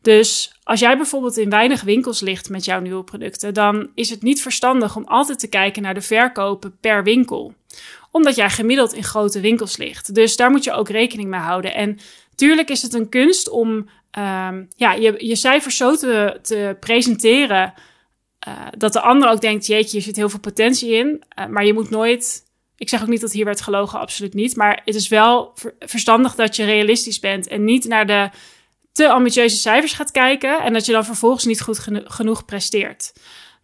Dus 0.00 0.58
als 0.62 0.80
jij 0.80 0.96
bijvoorbeeld 0.96 1.36
in 1.36 1.50
weinig 1.50 1.82
winkels 1.82 2.20
ligt 2.20 2.48
met 2.48 2.64
jouw 2.64 2.80
nieuwe 2.80 3.04
producten, 3.04 3.54
dan 3.54 3.90
is 3.94 4.10
het 4.10 4.22
niet 4.22 4.42
verstandig 4.42 4.96
om 4.96 5.04
altijd 5.04 5.38
te 5.38 5.48
kijken 5.48 5.82
naar 5.82 5.94
de 5.94 6.00
verkopen 6.00 6.76
per 6.80 7.04
winkel. 7.04 7.54
Omdat 8.14 8.34
jij 8.34 8.50
gemiddeld 8.50 8.92
in 8.92 9.04
grote 9.04 9.40
winkels 9.40 9.76
ligt. 9.76 10.14
Dus 10.14 10.36
daar 10.36 10.50
moet 10.50 10.64
je 10.64 10.72
ook 10.72 10.88
rekening 10.88 11.28
mee 11.28 11.40
houden. 11.40 11.74
En 11.74 11.98
tuurlijk 12.34 12.70
is 12.70 12.82
het 12.82 12.94
een 12.94 13.08
kunst 13.08 13.48
om 13.48 13.70
um, 14.18 14.68
ja, 14.76 14.92
je, 14.92 15.14
je 15.18 15.36
cijfers 15.36 15.76
zo 15.76 15.96
te, 15.96 16.38
te 16.42 16.76
presenteren. 16.80 17.74
Uh, 18.48 18.54
dat 18.78 18.92
de 18.92 19.00
ander 19.00 19.28
ook 19.28 19.40
denkt: 19.40 19.66
jeetje, 19.66 19.96
je 19.96 20.02
zit 20.02 20.16
heel 20.16 20.28
veel 20.28 20.40
potentie 20.40 20.92
in. 20.92 21.24
Uh, 21.38 21.46
maar 21.46 21.64
je 21.64 21.74
moet 21.74 21.90
nooit. 21.90 22.42
Ik 22.76 22.88
zeg 22.88 23.02
ook 23.02 23.08
niet 23.08 23.20
dat 23.20 23.32
hier 23.32 23.44
werd 23.44 23.60
gelogen, 23.60 23.98
absoluut 23.98 24.34
niet. 24.34 24.56
Maar 24.56 24.82
het 24.84 24.94
is 24.94 25.08
wel 25.08 25.50
ver, 25.54 25.74
verstandig 25.78 26.34
dat 26.34 26.56
je 26.56 26.64
realistisch 26.64 27.20
bent 27.20 27.46
en 27.48 27.64
niet 27.64 27.84
naar 27.84 28.06
de 28.06 28.30
te 28.92 29.08
ambitieuze 29.08 29.56
cijfers 29.56 29.92
gaat 29.92 30.10
kijken. 30.10 30.62
En 30.62 30.72
dat 30.72 30.86
je 30.86 30.92
dan 30.92 31.04
vervolgens 31.04 31.44
niet 31.44 31.60
goed 31.60 31.78
geno 31.78 32.00
genoeg 32.04 32.44
presteert. 32.44 33.12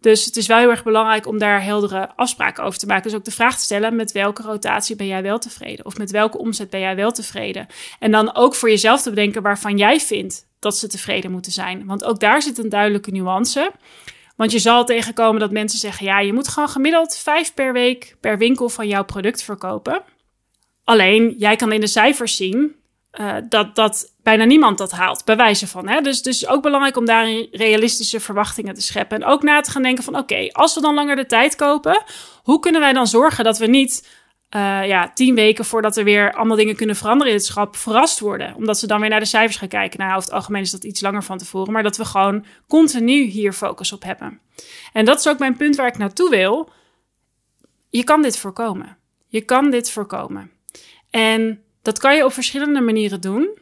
Dus 0.01 0.25
het 0.25 0.37
is 0.37 0.47
wel 0.47 0.57
heel 0.57 0.69
erg 0.69 0.83
belangrijk 0.83 1.27
om 1.27 1.37
daar 1.37 1.63
heldere 1.63 2.09
afspraken 2.15 2.63
over 2.63 2.79
te 2.79 2.85
maken. 2.85 3.03
Dus 3.03 3.13
ook 3.13 3.25
de 3.25 3.31
vraag 3.31 3.55
te 3.57 3.63
stellen: 3.63 3.95
met 3.95 4.11
welke 4.11 4.41
rotatie 4.41 4.95
ben 4.95 5.07
jij 5.07 5.21
wel 5.21 5.39
tevreden? 5.39 5.85
Of 5.85 5.97
met 5.97 6.11
welke 6.11 6.37
omzet 6.37 6.69
ben 6.69 6.79
jij 6.79 6.95
wel 6.95 7.11
tevreden? 7.11 7.67
En 7.99 8.11
dan 8.11 8.35
ook 8.35 8.55
voor 8.55 8.69
jezelf 8.69 9.01
te 9.01 9.09
bedenken 9.09 9.41
waarvan 9.41 9.77
jij 9.77 9.99
vindt 9.99 10.47
dat 10.59 10.77
ze 10.77 10.87
tevreden 10.87 11.31
moeten 11.31 11.51
zijn. 11.51 11.85
Want 11.85 12.03
ook 12.03 12.19
daar 12.19 12.41
zit 12.41 12.57
een 12.57 12.69
duidelijke 12.69 13.11
nuance. 13.11 13.71
Want 14.35 14.51
je 14.51 14.59
zal 14.59 14.85
tegenkomen 14.85 15.39
dat 15.39 15.51
mensen 15.51 15.79
zeggen: 15.79 16.05
ja, 16.05 16.19
je 16.19 16.33
moet 16.33 16.47
gewoon 16.47 16.69
gemiddeld 16.69 17.17
vijf 17.17 17.53
per 17.53 17.73
week 17.73 18.15
per 18.19 18.37
winkel 18.37 18.69
van 18.69 18.87
jouw 18.87 19.03
product 19.03 19.43
verkopen. 19.43 20.03
Alleen 20.83 21.35
jij 21.37 21.55
kan 21.55 21.71
in 21.71 21.81
de 21.81 21.87
cijfers 21.87 22.35
zien 22.35 22.75
uh, 23.19 23.35
dat, 23.49 23.75
dat 23.75 24.15
bijna 24.23 24.43
niemand 24.43 24.77
dat 24.77 24.91
haalt, 24.91 25.25
bij 25.25 25.35
wijze 25.35 25.67
van. 25.67 25.87
Hè? 25.87 26.01
Dus, 26.01 26.21
dus 26.21 26.47
ook 26.47 26.61
belangrijk 26.61 26.97
om 26.97 27.05
daarin 27.05 27.47
realistische 27.51 28.19
verwachtingen 28.19 28.73
te 28.73 28.81
scheppen. 28.81 29.21
En 29.21 29.27
ook 29.27 29.43
na 29.43 29.61
te 29.61 29.71
gaan 29.71 29.83
denken 29.83 30.03
van 30.03 30.17
oké, 30.17 30.47
als 30.51 30.75
we 30.75 30.81
dan 30.81 30.93
langer 30.93 31.15
de 31.15 31.25
tijd 31.25 31.55
kopen, 31.55 32.03
hoe 32.43 32.59
kunnen 32.59 32.81
wij 32.81 32.93
dan 32.93 33.07
zorgen 33.07 33.43
dat 33.43 33.57
we 33.57 33.67
niet 33.67 34.19
uh, 34.55 34.87
ja, 34.87 35.11
tien 35.13 35.35
weken 35.35 35.65
voordat 35.65 35.97
er 35.97 36.03
weer 36.03 36.33
allemaal 36.33 36.57
dingen 36.57 36.75
kunnen 36.75 36.95
veranderen 36.95 37.31
in 37.31 37.37
het 37.37 37.47
schap, 37.47 37.75
verrast 37.75 38.19
worden. 38.19 38.55
Omdat 38.55 38.79
ze 38.79 38.87
dan 38.87 38.99
weer 38.99 39.09
naar 39.09 39.19
de 39.19 39.25
cijfers 39.25 39.57
gaan 39.57 39.67
kijken. 39.67 39.99
Nou, 39.99 40.11
over 40.11 40.23
het 40.23 40.33
algemeen 40.33 40.61
is 40.61 40.71
dat 40.71 40.83
iets 40.83 41.01
langer 41.01 41.23
van 41.23 41.37
tevoren. 41.37 41.73
Maar 41.73 41.83
dat 41.83 41.97
we 41.97 42.05
gewoon 42.05 42.45
continu 42.67 43.23
hier 43.23 43.53
focus 43.53 43.91
op 43.91 44.03
hebben. 44.03 44.39
En 44.93 45.05
dat 45.05 45.19
is 45.19 45.27
ook 45.27 45.39
mijn 45.39 45.57
punt 45.57 45.75
waar 45.75 45.87
ik 45.87 45.97
naartoe 45.97 46.29
wil. 46.29 46.69
Je 47.89 48.03
kan 48.03 48.21
dit 48.21 48.37
voorkomen. 48.37 48.97
Je 49.27 49.41
kan 49.41 49.69
dit 49.69 49.91
voorkomen. 49.91 50.51
En 51.09 51.63
dat 51.81 51.99
kan 51.99 52.15
je 52.15 52.25
op 52.25 52.33
verschillende 52.33 52.81
manieren 52.81 53.21
doen. 53.21 53.59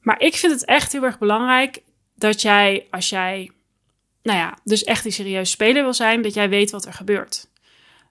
Maar 0.00 0.20
ik 0.20 0.34
vind 0.34 0.52
het 0.52 0.64
echt 0.64 0.92
heel 0.92 1.04
erg 1.04 1.18
belangrijk 1.18 1.82
dat 2.14 2.42
jij, 2.42 2.86
als 2.90 3.08
jij, 3.08 3.50
nou 4.22 4.38
ja, 4.38 4.58
dus 4.64 4.84
echt 4.84 5.04
een 5.04 5.12
serieus 5.12 5.50
speler 5.50 5.82
wil 5.82 5.94
zijn, 5.94 6.22
dat 6.22 6.34
jij 6.34 6.48
weet 6.48 6.70
wat 6.70 6.84
er 6.84 6.92
gebeurt. 6.92 7.48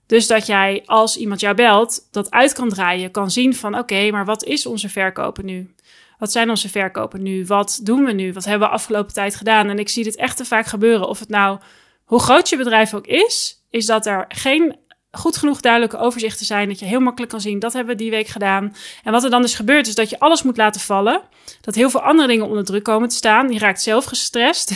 Dus 0.06 0.28
dat 0.28 0.46
jij, 0.46 0.84
als 0.86 1.18
iemand 1.18 1.40
jou 1.40 1.56
belt, 1.56 2.08
dat 2.12 2.32
uit 2.32 2.54
kan 2.54 2.70
draaien, 2.70 3.12
kan 3.12 3.32
zien 3.32 3.56
van 3.56 3.78
oké, 3.78 4.12
maar 4.12 4.26
wat 4.26 4.44
is 4.44 4.66
onze 4.66 4.90
verkopen 4.90 5.46
nu? 5.46 5.74
Wat 6.18 6.32
zijn 6.32 6.50
onze 6.50 6.70
verkopen 6.70 7.24
nu? 7.24 7.46
Wat 7.46 7.80
doen 7.84 8.06
we 8.06 8.12
nu? 8.12 8.34
Wat 8.34 8.46
hebben 8.46 8.68
we 8.68 8.74
afgelopen 8.74 9.14
tijd 9.14 9.36
gedaan? 9.36 9.70
En 9.70 9.80
ik 9.80 9.90
zie 9.90 10.04
dit 10.04 10.16
echt 10.16 10.38
te 10.38 10.46
vaak 10.46 10.66
gebeuren. 10.66 11.08
Of 11.08 11.20
het 11.20 11.30
nou, 11.30 11.60
hoe 12.04 12.20
groot 12.20 12.50
je 12.50 12.58
bedrijf 12.58 12.94
ook 12.94 13.08
is, 13.08 13.64
is 13.70 13.86
dat 13.86 14.06
er 14.06 14.26
geen 14.28 14.78
goed 15.12 15.38
genoeg 15.38 15.60
duidelijke 15.60 15.98
overzichten 15.98 16.46
zijn. 16.46 16.68
Dat 16.68 16.80
je 16.80 16.86
heel 16.86 17.00
makkelijk 17.00 17.32
kan 17.32 17.42
zien, 17.42 17.60
dat 17.60 17.74
hebben 17.74 17.96
we 17.96 18.02
die 18.02 18.12
week 18.12 18.28
gedaan. 18.28 18.76
En 19.04 19.12
wat 19.12 19.24
er 19.24 19.30
dan 19.30 19.42
dus 19.42 19.56
gebeurt, 19.56 19.88
is 19.88 19.96
dat 19.96 20.10
je 20.10 20.20
alles 20.20 20.44
moet 20.44 20.58
laten 20.58 20.82
vallen. 20.82 21.22
Dat 21.62 21.76
heel 21.76 21.90
veel 21.90 22.02
andere 22.02 22.28
dingen 22.28 22.48
onder 22.48 22.66
druk 22.66 22.84
komen 22.84 23.10
te 23.10 23.16
staan. 23.16 23.52
Je 23.52 23.60
raakt 23.60 23.82
zelf 23.82 24.06
gestrest. 24.06 24.72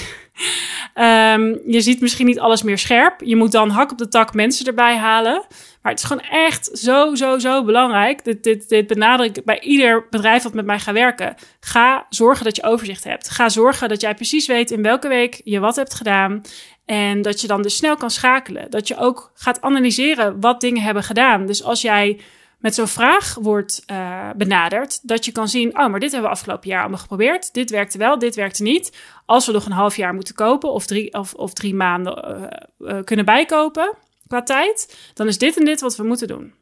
Um, 0.96 1.60
je 1.66 1.82
ziet 1.82 2.02
misschien 2.02 2.26
niet 2.26 2.40
alles 2.40 2.64
meer 2.64 2.78
scherp. 2.78 3.22
Je 3.26 3.36
moet 3.36 3.52
dan 3.52 3.70
hak 3.70 3.92
op 3.92 3.98
de 3.98 4.08
tak 4.08 4.34
mensen 4.34 4.66
erbij 4.66 4.98
halen. 4.98 5.46
Maar 5.82 5.92
het 5.92 6.02
is 6.02 6.08
gewoon 6.08 6.24
echt 6.30 6.70
zo, 6.74 7.16
zo, 7.16 7.40
zo 7.40 7.64
belangrijk. 7.64 8.24
Dit, 8.24 8.44
dit, 8.44 8.70
dit 8.70 8.88
benadruk 8.88 9.38
ik 9.38 9.46
bij 9.46 9.60
ieder 9.60 10.08
bedrijf 10.10 10.44
dat 10.44 10.54
met 10.54 10.66
mij 10.66 10.80
gaat 10.80 10.94
werken. 10.94 11.36
Ga 11.60 12.06
zorgen 12.10 12.44
dat 12.46 12.56
je 12.56 12.64
overzicht 12.64 13.04
hebt. 13.04 13.30
Ga 13.30 13.50
zorgen 13.50 13.90
dat 13.90 14.02
jij 14.02 14.16
precies 14.16 14.48
weet 14.48 14.72
in 14.72 14.82
welke 14.82 15.08
week 15.08 15.42
je 15.44 15.60
wat 15.60 15.76
hebt 15.76 15.94
gedaan. 15.94 16.42
En 16.86 17.22
dat 17.22 17.42
je 17.42 17.48
dan 17.48 17.62
dus 17.62 17.76
snel 17.76 17.96
kan 17.96 18.12
schakelen. 18.12 18.70
Dat 18.70 18.88
je 18.88 18.98
ook 18.98 19.32
gaat 19.34 19.62
analyseren 19.62 20.40
wat 20.40 20.62
dingen 20.62 20.82
hebben 20.82 21.04
gedaan. 21.04 21.46
Dus 21.46 21.64
als 21.64 21.82
jij 21.82 22.20
met 22.64 22.76
zo'n 22.76 22.88
vraag 22.88 23.36
wordt 23.42 23.84
uh, 23.92 24.30
benaderd, 24.36 25.08
dat 25.08 25.26
je 25.26 25.32
kan 25.32 25.48
zien: 25.48 25.70
oh, 25.70 25.90
maar 25.90 26.00
dit 26.00 26.12
hebben 26.12 26.30
we 26.30 26.36
afgelopen 26.36 26.70
jaar 26.70 26.80
allemaal 26.80 27.00
geprobeerd. 27.00 27.54
Dit 27.54 27.70
werkte 27.70 27.98
wel, 27.98 28.20
dit 28.20 28.36
werkte 28.36 28.64
niet. 28.64 28.98
Als 29.26 29.46
we 29.46 29.52
nog 29.52 29.66
een 29.66 29.72
half 29.72 29.96
jaar 29.96 30.14
moeten 30.14 30.36
kopen 30.36 30.72
of 30.72 30.86
drie, 30.86 31.14
of, 31.14 31.34
of 31.34 31.54
drie 31.54 31.76
maanden 31.76 32.50
uh, 32.80 32.96
uh, 32.96 33.04
kunnen 33.04 33.26
bijkopen 33.26 33.94
qua 34.28 34.44
tijd, 34.44 35.12
dan 35.14 35.28
is 35.28 35.38
dit 35.38 35.58
en 35.58 35.66
dit 35.66 35.82
wat 35.82 35.96
we 35.96 36.04
moeten 36.04 36.28
doen. 36.28 36.54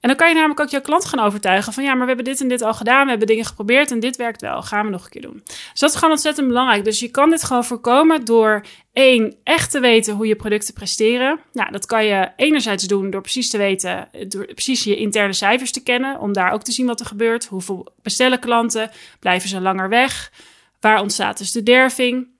En 0.00 0.08
dan 0.08 0.16
kan 0.16 0.28
je 0.28 0.34
namelijk 0.34 0.60
ook 0.60 0.68
jouw 0.68 0.80
klant 0.80 1.04
gaan 1.04 1.20
overtuigen 1.20 1.72
van 1.72 1.84
ja, 1.84 1.90
maar 1.90 2.00
we 2.00 2.06
hebben 2.06 2.24
dit 2.24 2.40
en 2.40 2.48
dit 2.48 2.62
al 2.62 2.74
gedaan, 2.74 3.04
we 3.04 3.10
hebben 3.10 3.26
dingen 3.26 3.44
geprobeerd 3.44 3.90
en 3.90 4.00
dit 4.00 4.16
werkt 4.16 4.40
wel, 4.40 4.62
gaan 4.62 4.84
we 4.84 4.90
nog 4.90 5.04
een 5.04 5.10
keer 5.10 5.22
doen. 5.22 5.42
Dus 5.44 5.80
dat 5.80 5.90
is 5.90 5.96
gewoon 5.96 6.10
ontzettend 6.10 6.48
belangrijk. 6.48 6.84
Dus 6.84 7.00
je 7.00 7.10
kan 7.10 7.30
dit 7.30 7.44
gewoon 7.44 7.64
voorkomen 7.64 8.24
door 8.24 8.64
één, 8.92 9.36
echt 9.44 9.70
te 9.70 9.80
weten 9.80 10.14
hoe 10.14 10.26
je 10.26 10.36
producten 10.36 10.74
presteren. 10.74 11.38
Nou, 11.52 11.72
dat 11.72 11.86
kan 11.86 12.04
je 12.04 12.30
enerzijds 12.36 12.84
doen 12.84 13.10
door 13.10 13.20
precies 13.20 13.50
te 13.50 13.58
weten, 13.58 14.08
door 14.28 14.46
precies 14.46 14.84
je 14.84 14.96
interne 14.96 15.32
cijfers 15.32 15.72
te 15.72 15.82
kennen, 15.82 16.20
om 16.20 16.32
daar 16.32 16.52
ook 16.52 16.62
te 16.62 16.72
zien 16.72 16.86
wat 16.86 17.00
er 17.00 17.06
gebeurt. 17.06 17.46
Hoeveel 17.46 17.88
bestellen 18.02 18.38
klanten, 18.38 18.90
blijven 19.20 19.48
ze 19.48 19.60
langer 19.60 19.88
weg, 19.88 20.32
waar 20.80 21.00
ontstaat 21.00 21.38
dus 21.38 21.52
de 21.52 21.62
derving. 21.62 22.34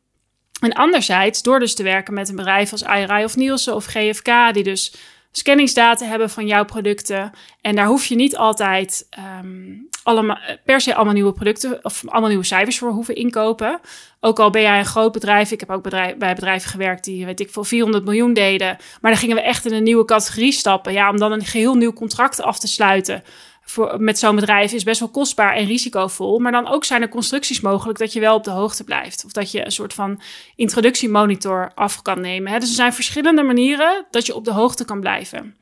En 0.60 0.72
anderzijds, 0.72 1.42
door 1.42 1.58
dus 1.58 1.74
te 1.74 1.82
werken 1.82 2.14
met 2.14 2.28
een 2.28 2.36
bedrijf 2.36 2.72
als 2.72 2.82
IRI 2.82 3.24
of 3.24 3.36
Nielsen 3.36 3.74
of 3.74 3.84
GFK, 3.84 4.30
die 4.52 4.62
dus 4.62 4.94
scanningsdata 5.38 6.06
hebben 6.06 6.30
van 6.30 6.46
jouw 6.46 6.64
producten. 6.64 7.32
En 7.60 7.76
daar 7.76 7.86
hoef 7.86 8.06
je 8.06 8.14
niet 8.14 8.36
altijd 8.36 9.08
um, 9.40 9.88
allemaal, 10.02 10.38
per 10.64 10.80
se 10.80 10.94
allemaal 10.94 11.14
nieuwe 11.14 11.32
producten 11.32 11.78
of 11.84 12.02
allemaal 12.06 12.28
nieuwe 12.28 12.44
cijfers 12.44 12.78
voor 12.78 12.90
hoeven 12.90 13.14
inkopen. 13.14 13.80
Ook 14.20 14.38
al 14.38 14.50
ben 14.50 14.62
jij 14.62 14.78
een 14.78 14.84
groot 14.84 15.12
bedrijf. 15.12 15.50
Ik 15.50 15.60
heb 15.60 15.70
ook 15.70 15.82
bij 15.82 16.16
bedrijven 16.18 16.70
gewerkt 16.70 17.04
die, 17.04 17.24
weet 17.24 17.40
ik 17.40 17.50
veel, 17.50 17.64
400 17.64 18.04
miljoen 18.04 18.32
deden. 18.32 18.76
Maar 19.00 19.10
dan 19.10 19.20
gingen 19.20 19.36
we 19.36 19.42
echt 19.42 19.66
in 19.66 19.72
een 19.72 19.82
nieuwe 19.82 20.04
categorie 20.04 20.52
stappen. 20.52 20.92
Ja, 20.92 21.10
om 21.10 21.18
dan 21.18 21.32
een 21.32 21.44
geheel 21.44 21.74
nieuw 21.74 21.92
contract 21.92 22.42
af 22.42 22.58
te 22.58 22.68
sluiten 22.68 23.22
voor, 23.68 24.00
met 24.00 24.18
zo'n 24.18 24.34
bedrijf 24.34 24.72
is 24.72 24.84
best 24.84 25.00
wel 25.00 25.08
kostbaar 25.08 25.54
en 25.54 25.66
risicovol. 25.66 26.38
Maar 26.38 26.52
dan 26.52 26.68
ook 26.68 26.84
zijn 26.84 27.02
er 27.02 27.08
constructies 27.08 27.60
mogelijk 27.60 27.98
dat 27.98 28.12
je 28.12 28.20
wel 28.20 28.34
op 28.34 28.44
de 28.44 28.50
hoogte 28.50 28.84
blijft. 28.84 29.24
Of 29.24 29.32
dat 29.32 29.50
je 29.50 29.64
een 29.64 29.72
soort 29.72 29.94
van 29.94 30.20
introductiemonitor 30.56 31.72
af 31.74 32.02
kan 32.02 32.20
nemen. 32.20 32.52
Hè. 32.52 32.58
Dus 32.58 32.68
er 32.68 32.74
zijn 32.74 32.92
verschillende 32.92 33.42
manieren 33.42 34.06
dat 34.10 34.26
je 34.26 34.34
op 34.34 34.44
de 34.44 34.52
hoogte 34.52 34.84
kan 34.84 35.00
blijven. 35.00 35.56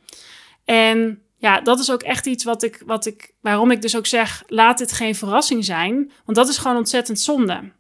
En 0.65 1.23
ja, 1.37 1.61
dat 1.61 1.79
is 1.79 1.91
ook 1.91 2.03
echt 2.03 2.27
iets 2.27 2.45
wat 2.45 2.63
ik, 2.63 2.83
wat 2.87 3.07
ik, 3.07 3.35
waarom 3.41 3.71
ik 3.71 3.83
dus 3.83 3.97
ook 3.97 4.07
zeg, 4.07 4.43
laat 4.47 4.79
dit 4.79 4.93
geen 4.93 5.15
verrassing 5.15 5.65
zijn. 5.65 6.13
Want 6.25 6.37
dat 6.37 6.49
is 6.49 6.59
gewoon 6.59 6.77
ontzettend 6.77 7.21
zonde. 7.21 7.73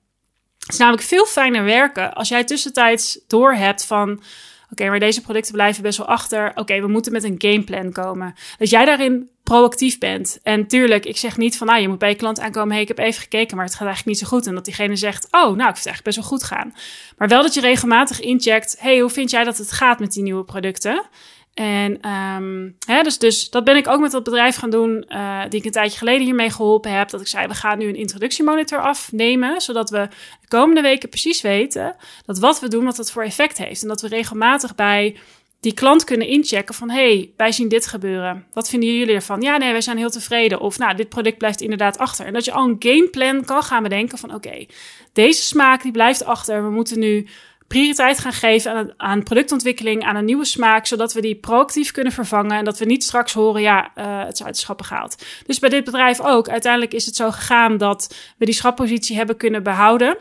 Het 0.58 0.72
is 0.72 0.78
namelijk 0.78 1.02
veel 1.02 1.26
fijner 1.26 1.64
werken 1.64 2.14
als 2.14 2.28
jij 2.28 2.44
tussentijds 2.44 3.18
doorhebt 3.26 3.86
van 3.86 4.22
Oké, 4.70 4.88
maar 4.88 4.98
deze 4.98 5.20
producten 5.20 5.52
blijven 5.52 5.82
best 5.82 5.98
wel 5.98 6.06
achter. 6.06 6.52
Oké, 6.54 6.80
we 6.80 6.86
moeten 6.86 7.12
met 7.12 7.24
een 7.24 7.34
gameplan 7.38 7.92
komen. 7.92 8.34
Dat 8.58 8.70
jij 8.70 8.84
daarin 8.84 9.30
proactief 9.44 9.98
bent. 9.98 10.38
En 10.42 10.66
tuurlijk, 10.66 11.04
ik 11.06 11.16
zeg 11.16 11.36
niet 11.36 11.56
van, 11.56 11.66
nou, 11.66 11.80
je 11.80 11.88
moet 11.88 11.98
bij 11.98 12.08
je 12.08 12.14
klant 12.14 12.40
aankomen. 12.40 12.72
Hey, 12.72 12.82
ik 12.82 12.88
heb 12.88 12.98
even 12.98 13.22
gekeken, 13.22 13.56
maar 13.56 13.64
het 13.64 13.74
gaat 13.74 13.86
eigenlijk 13.86 14.16
niet 14.16 14.28
zo 14.28 14.36
goed. 14.36 14.46
En 14.46 14.54
dat 14.54 14.64
diegene 14.64 14.96
zegt, 14.96 15.24
oh, 15.30 15.30
nou, 15.30 15.50
ik 15.50 15.56
vind 15.58 15.76
het 15.76 15.86
eigenlijk 15.86 16.04
best 16.04 16.16
wel 16.16 16.26
goed 16.26 16.42
gaan. 16.42 16.74
Maar 17.16 17.28
wel 17.28 17.42
dat 17.42 17.54
je 17.54 17.60
regelmatig 17.60 18.20
incheckt. 18.20 18.76
Hey, 18.78 18.98
hoe 18.98 19.10
vind 19.10 19.30
jij 19.30 19.44
dat 19.44 19.58
het 19.58 19.72
gaat 19.72 19.98
met 19.98 20.12
die 20.12 20.22
nieuwe 20.22 20.44
producten? 20.44 21.04
En 21.54 22.10
um, 22.10 22.76
hè, 22.86 23.02
dus, 23.02 23.18
dus 23.18 23.50
dat 23.50 23.64
ben 23.64 23.76
ik 23.76 23.88
ook 23.88 24.00
met 24.00 24.10
dat 24.10 24.24
bedrijf 24.24 24.56
gaan 24.56 24.70
doen, 24.70 25.04
uh, 25.08 25.42
die 25.48 25.58
ik 25.58 25.64
een 25.66 25.72
tijdje 25.72 25.98
geleden 25.98 26.24
hiermee 26.24 26.50
geholpen 26.50 26.92
heb. 26.92 27.10
Dat 27.10 27.20
ik 27.20 27.26
zei, 27.26 27.46
we 27.46 27.54
gaan 27.54 27.78
nu 27.78 27.88
een 27.88 27.96
introductiemonitor 27.96 28.80
afnemen, 28.80 29.60
zodat 29.60 29.90
we 29.90 30.08
de 30.40 30.48
komende 30.48 30.80
weken 30.80 31.08
precies 31.08 31.40
weten 31.40 31.96
dat 32.26 32.38
wat 32.38 32.60
we 32.60 32.68
doen, 32.68 32.84
wat 32.84 32.96
dat 32.96 33.10
voor 33.10 33.22
effect 33.22 33.58
heeft. 33.58 33.82
En 33.82 33.88
dat 33.88 34.00
we 34.00 34.08
regelmatig 34.08 34.74
bij 34.74 35.16
die 35.64 35.74
klant 35.74 36.04
kunnen 36.04 36.26
inchecken 36.26 36.74
van, 36.74 36.90
hey, 36.90 37.30
wij 37.36 37.52
zien 37.52 37.68
dit 37.68 37.86
gebeuren. 37.86 38.46
Wat 38.52 38.68
vinden 38.68 38.98
jullie 38.98 39.14
ervan? 39.14 39.40
Ja, 39.40 39.56
nee, 39.56 39.72
wij 39.72 39.80
zijn 39.80 39.96
heel 39.96 40.10
tevreden. 40.10 40.60
Of, 40.60 40.78
nou, 40.78 40.96
dit 40.96 41.08
product 41.08 41.38
blijft 41.38 41.60
inderdaad 41.60 41.98
achter. 41.98 42.26
En 42.26 42.32
dat 42.32 42.44
je 42.44 42.52
al 42.52 42.68
een 42.68 42.76
gameplan 42.78 43.44
kan 43.44 43.62
gaan 43.62 43.82
bedenken 43.82 44.18
van, 44.18 44.34
oké, 44.34 44.66
deze 45.12 45.42
smaak 45.42 45.82
die 45.82 45.92
blijft 45.92 46.24
achter. 46.24 46.62
We 46.62 46.70
moeten 46.70 46.98
nu 46.98 47.26
prioriteit 47.66 48.18
gaan 48.18 48.32
geven 48.32 48.72
aan, 48.72 48.92
aan, 48.96 49.22
productontwikkeling, 49.22 50.04
aan 50.04 50.16
een 50.16 50.24
nieuwe 50.24 50.44
smaak, 50.44 50.86
zodat 50.86 51.12
we 51.12 51.20
die 51.20 51.34
proactief 51.34 51.90
kunnen 51.90 52.12
vervangen 52.12 52.56
en 52.56 52.64
dat 52.64 52.78
we 52.78 52.84
niet 52.84 53.04
straks 53.04 53.32
horen, 53.32 53.62
ja, 53.62 53.90
uh, 53.98 54.24
het 54.24 54.34
is 54.34 54.44
uit 54.44 54.54
de 54.54 54.60
schappen 54.60 54.86
gehaald. 54.86 55.24
Dus 55.46 55.58
bij 55.58 55.68
dit 55.68 55.84
bedrijf 55.84 56.20
ook. 56.20 56.48
Uiteindelijk 56.48 56.92
is 56.92 57.06
het 57.06 57.16
zo 57.16 57.30
gegaan 57.30 57.76
dat 57.76 58.14
we 58.36 58.44
die 58.44 58.54
schappositie 58.54 59.16
hebben 59.16 59.36
kunnen 59.36 59.62
behouden. 59.62 60.18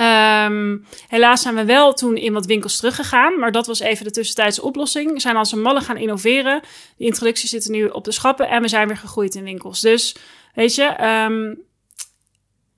Um, 0.00 0.86
helaas 1.08 1.42
zijn 1.42 1.54
we 1.54 1.64
wel 1.64 1.92
toen 1.92 2.16
in 2.16 2.32
wat 2.32 2.46
winkels 2.46 2.76
teruggegaan, 2.76 3.38
maar 3.38 3.52
dat 3.52 3.66
was 3.66 3.80
even 3.80 4.04
de 4.04 4.10
tussentijdse 4.10 4.62
oplossing. 4.62 5.12
We 5.12 5.20
zijn 5.20 5.36
als 5.36 5.52
een 5.52 5.62
malle 5.62 5.80
gaan 5.80 5.96
innoveren. 5.96 6.60
De 6.96 7.04
introducties 7.04 7.50
zitten 7.50 7.72
nu 7.72 7.86
op 7.86 8.04
de 8.04 8.12
schappen 8.12 8.48
en 8.48 8.62
we 8.62 8.68
zijn 8.68 8.86
weer 8.86 8.96
gegroeid 8.96 9.34
in 9.34 9.44
winkels. 9.44 9.80
Dus 9.80 10.16
weet 10.54 10.74
je, 10.74 11.04
um, 11.26 11.64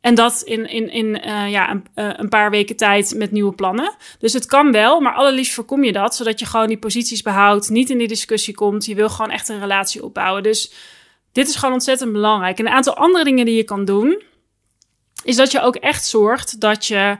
en 0.07 0.15
dat 0.15 0.43
in, 0.45 0.69
in, 0.69 0.91
in 0.91 1.07
uh, 1.07 1.51
ja, 1.51 1.71
een, 1.71 1.85
uh, 1.95 2.11
een, 2.17 2.29
paar 2.29 2.51
weken 2.51 2.77
tijd 2.77 3.15
met 3.17 3.31
nieuwe 3.31 3.53
plannen. 3.53 3.97
Dus 4.19 4.33
het 4.33 4.47
kan 4.47 4.73
wel, 4.73 5.01
maar 5.01 5.15
allerliefst 5.15 5.55
voorkom 5.55 5.85
je 5.85 5.93
dat. 5.93 6.15
Zodat 6.15 6.39
je 6.39 6.47
gewoon 6.47 6.69
die 6.69 6.79
posities 6.79 7.23
behoudt, 7.23 7.69
niet 7.69 7.91
in 7.91 7.99
die 7.99 8.09
discussie 8.09 8.55
komt. 8.55 8.85
Je 8.85 8.95
wil 8.95 9.09
gewoon 9.09 9.31
echt 9.31 9.49
een 9.49 9.61
relatie 9.61 10.05
opbouwen. 10.05 10.43
Dus 10.43 10.73
dit 11.33 11.49
is 11.49 11.55
gewoon 11.55 11.75
ontzettend 11.75 12.13
belangrijk. 12.13 12.59
En 12.59 12.67
een 12.67 12.73
aantal 12.73 12.97
andere 12.97 13.25
dingen 13.25 13.45
die 13.45 13.57
je 13.57 13.65
kan 13.65 13.85
doen, 13.85 14.23
is 15.25 15.37
dat 15.37 15.53
je 15.53 15.61
ook 15.61 15.77
echt 15.77 16.07
zorgt 16.07 16.61
dat 16.61 16.87
je 16.87 17.19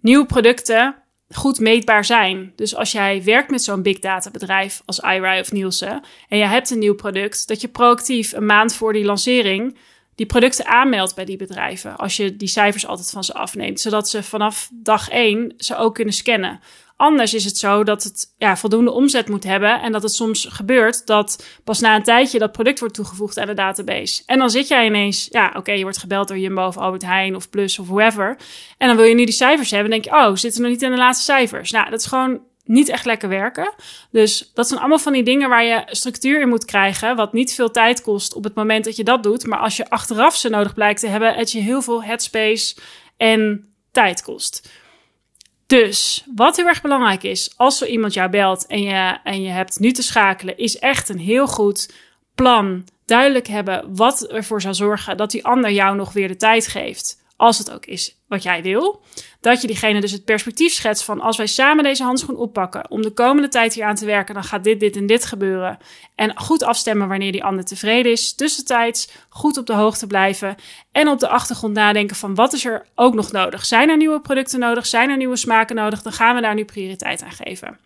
nieuwe 0.00 0.26
producten 0.26 0.94
goed 1.28 1.60
meetbaar 1.60 2.04
zijn. 2.04 2.52
Dus 2.56 2.76
als 2.76 2.92
jij 2.92 3.24
werkt 3.24 3.50
met 3.50 3.62
zo'n 3.62 3.82
big 3.82 3.98
data 3.98 4.30
bedrijf 4.30 4.82
als 4.84 4.98
iRai 4.98 5.40
of 5.40 5.52
Nielsen 5.52 6.02
en 6.28 6.38
je 6.38 6.46
hebt 6.46 6.70
een 6.70 6.78
nieuw 6.78 6.94
product, 6.94 7.48
dat 7.48 7.60
je 7.60 7.68
proactief 7.68 8.32
een 8.32 8.46
maand 8.46 8.74
voor 8.74 8.92
die 8.92 9.04
lancering 9.04 9.76
die 10.20 10.28
producten 10.28 10.66
aanmeldt 10.66 11.14
bij 11.14 11.24
die 11.24 11.36
bedrijven. 11.36 11.96
Als 11.96 12.16
je 12.16 12.36
die 12.36 12.48
cijfers 12.48 12.86
altijd 12.86 13.10
van 13.10 13.24
ze 13.24 13.34
afneemt. 13.34 13.80
Zodat 13.80 14.08
ze 14.08 14.22
vanaf 14.22 14.68
dag 14.72 15.08
één 15.08 15.54
ze 15.56 15.76
ook 15.76 15.94
kunnen 15.94 16.14
scannen. 16.14 16.60
Anders 17.00 17.34
is 17.34 17.44
het 17.44 17.56
zo 17.56 17.84
dat 17.84 18.02
het 18.02 18.34
ja, 18.38 18.56
voldoende 18.56 18.90
omzet 18.90 19.28
moet 19.28 19.44
hebben. 19.44 19.80
En 19.80 19.92
dat 19.92 20.02
het 20.02 20.12
soms 20.12 20.46
gebeurt 20.50 21.06
dat 21.06 21.44
pas 21.64 21.80
na 21.80 21.96
een 21.96 22.02
tijdje 22.02 22.38
dat 22.38 22.52
product 22.52 22.78
wordt 22.78 22.94
toegevoegd 22.94 23.38
aan 23.38 23.46
de 23.46 23.54
database. 23.54 24.22
En 24.26 24.38
dan 24.38 24.50
zit 24.50 24.68
jij 24.68 24.86
ineens, 24.86 25.28
ja, 25.30 25.52
oké, 25.56 25.72
je 25.72 25.82
wordt 25.82 25.98
gebeld 25.98 26.28
door 26.28 26.38
Jumbo 26.38 26.66
of 26.66 26.76
Albert 26.76 27.02
Heijn 27.02 27.36
of 27.36 27.50
Plus 27.50 27.78
of 27.78 27.86
whoever. 27.86 28.36
En 28.78 28.88
dan 28.88 28.96
wil 28.96 29.04
je 29.04 29.14
nu 29.14 29.24
die 29.24 29.34
cijfers 29.34 29.70
hebben. 29.70 29.92
En 29.92 30.00
denk 30.00 30.14
je, 30.14 30.26
oh, 30.26 30.36
zitten 30.36 30.62
nog 30.62 30.70
niet 30.70 30.82
in 30.82 30.90
de 30.90 30.96
laatste 30.96 31.24
cijfers. 31.24 31.70
Nou, 31.70 31.90
dat 31.90 32.00
is 32.00 32.06
gewoon 32.06 32.40
niet 32.64 32.88
echt 32.88 33.04
lekker 33.04 33.28
werken. 33.28 33.72
Dus 34.10 34.50
dat 34.54 34.68
zijn 34.68 34.80
allemaal 34.80 34.98
van 34.98 35.12
die 35.12 35.24
dingen 35.24 35.48
waar 35.48 35.64
je 35.64 35.82
structuur 35.86 36.40
in 36.40 36.48
moet 36.48 36.64
krijgen, 36.64 37.16
wat 37.16 37.32
niet 37.32 37.54
veel 37.54 37.70
tijd 37.70 38.02
kost 38.02 38.34
op 38.34 38.44
het 38.44 38.54
moment 38.54 38.84
dat 38.84 38.96
je 38.96 39.04
dat 39.04 39.22
doet. 39.22 39.46
Maar 39.46 39.58
als 39.58 39.76
je 39.76 39.90
achteraf 39.90 40.36
ze 40.36 40.48
nodig 40.48 40.74
blijkt 40.74 41.00
te 41.00 41.06
hebben, 41.06 41.34
het 41.34 41.52
je 41.52 41.60
heel 41.60 41.82
veel 41.82 42.02
headspace 42.02 42.76
en 43.16 43.68
tijd 43.90 44.22
kost. 44.22 44.68
Dus 45.70 46.24
wat 46.34 46.56
heel 46.56 46.66
erg 46.66 46.82
belangrijk 46.82 47.22
is, 47.22 47.52
als 47.56 47.80
er 47.80 47.88
iemand 47.88 48.14
jou 48.14 48.30
belt 48.30 48.66
en 48.66 48.82
je, 48.82 49.18
en 49.24 49.42
je 49.42 49.48
hebt 49.48 49.78
nu 49.78 49.92
te 49.92 50.02
schakelen, 50.02 50.58
is 50.58 50.78
echt 50.78 51.08
een 51.08 51.18
heel 51.18 51.46
goed 51.46 51.92
plan. 52.34 52.84
Duidelijk 53.04 53.46
hebben 53.46 53.96
wat 53.96 54.26
ervoor 54.26 54.60
zal 54.60 54.74
zorgen 54.74 55.16
dat 55.16 55.30
die 55.30 55.44
ander 55.44 55.70
jou 55.70 55.96
nog 55.96 56.12
weer 56.12 56.28
de 56.28 56.36
tijd 56.36 56.66
geeft 56.66 57.19
als 57.40 57.58
het 57.58 57.70
ook 57.70 57.86
is 57.86 58.16
wat 58.28 58.42
jij 58.42 58.62
wil, 58.62 59.02
dat 59.40 59.60
je 59.60 59.66
diegene 59.66 60.00
dus 60.00 60.12
het 60.12 60.24
perspectief 60.24 60.72
schetst 60.72 61.04
van 61.04 61.20
als 61.20 61.36
wij 61.36 61.46
samen 61.46 61.84
deze 61.84 62.02
handschoen 62.02 62.36
oppakken 62.36 62.90
om 62.90 63.02
de 63.02 63.10
komende 63.10 63.48
tijd 63.48 63.74
hier 63.74 63.84
aan 63.84 63.94
te 63.94 64.04
werken, 64.04 64.34
dan 64.34 64.44
gaat 64.44 64.64
dit, 64.64 64.80
dit 64.80 64.96
en 64.96 65.06
dit 65.06 65.24
gebeuren. 65.24 65.78
En 66.14 66.38
goed 66.38 66.62
afstemmen 66.62 67.08
wanneer 67.08 67.32
die 67.32 67.44
ander 67.44 67.64
tevreden 67.64 68.12
is. 68.12 68.34
Tussentijds 68.34 69.08
goed 69.28 69.56
op 69.56 69.66
de 69.66 69.72
hoogte 69.72 70.06
blijven 70.06 70.56
en 70.92 71.08
op 71.08 71.18
de 71.18 71.28
achtergrond 71.28 71.74
nadenken 71.74 72.16
van 72.16 72.34
wat 72.34 72.52
is 72.52 72.64
er 72.64 72.86
ook 72.94 73.14
nog 73.14 73.32
nodig? 73.32 73.64
Zijn 73.64 73.88
er 73.88 73.96
nieuwe 73.96 74.20
producten 74.20 74.58
nodig? 74.58 74.86
Zijn 74.86 75.10
er 75.10 75.16
nieuwe 75.16 75.36
smaken 75.36 75.76
nodig? 75.76 76.02
Dan 76.02 76.12
gaan 76.12 76.34
we 76.34 76.40
daar 76.40 76.54
nu 76.54 76.64
prioriteit 76.64 77.22
aan 77.22 77.32
geven. 77.32 77.78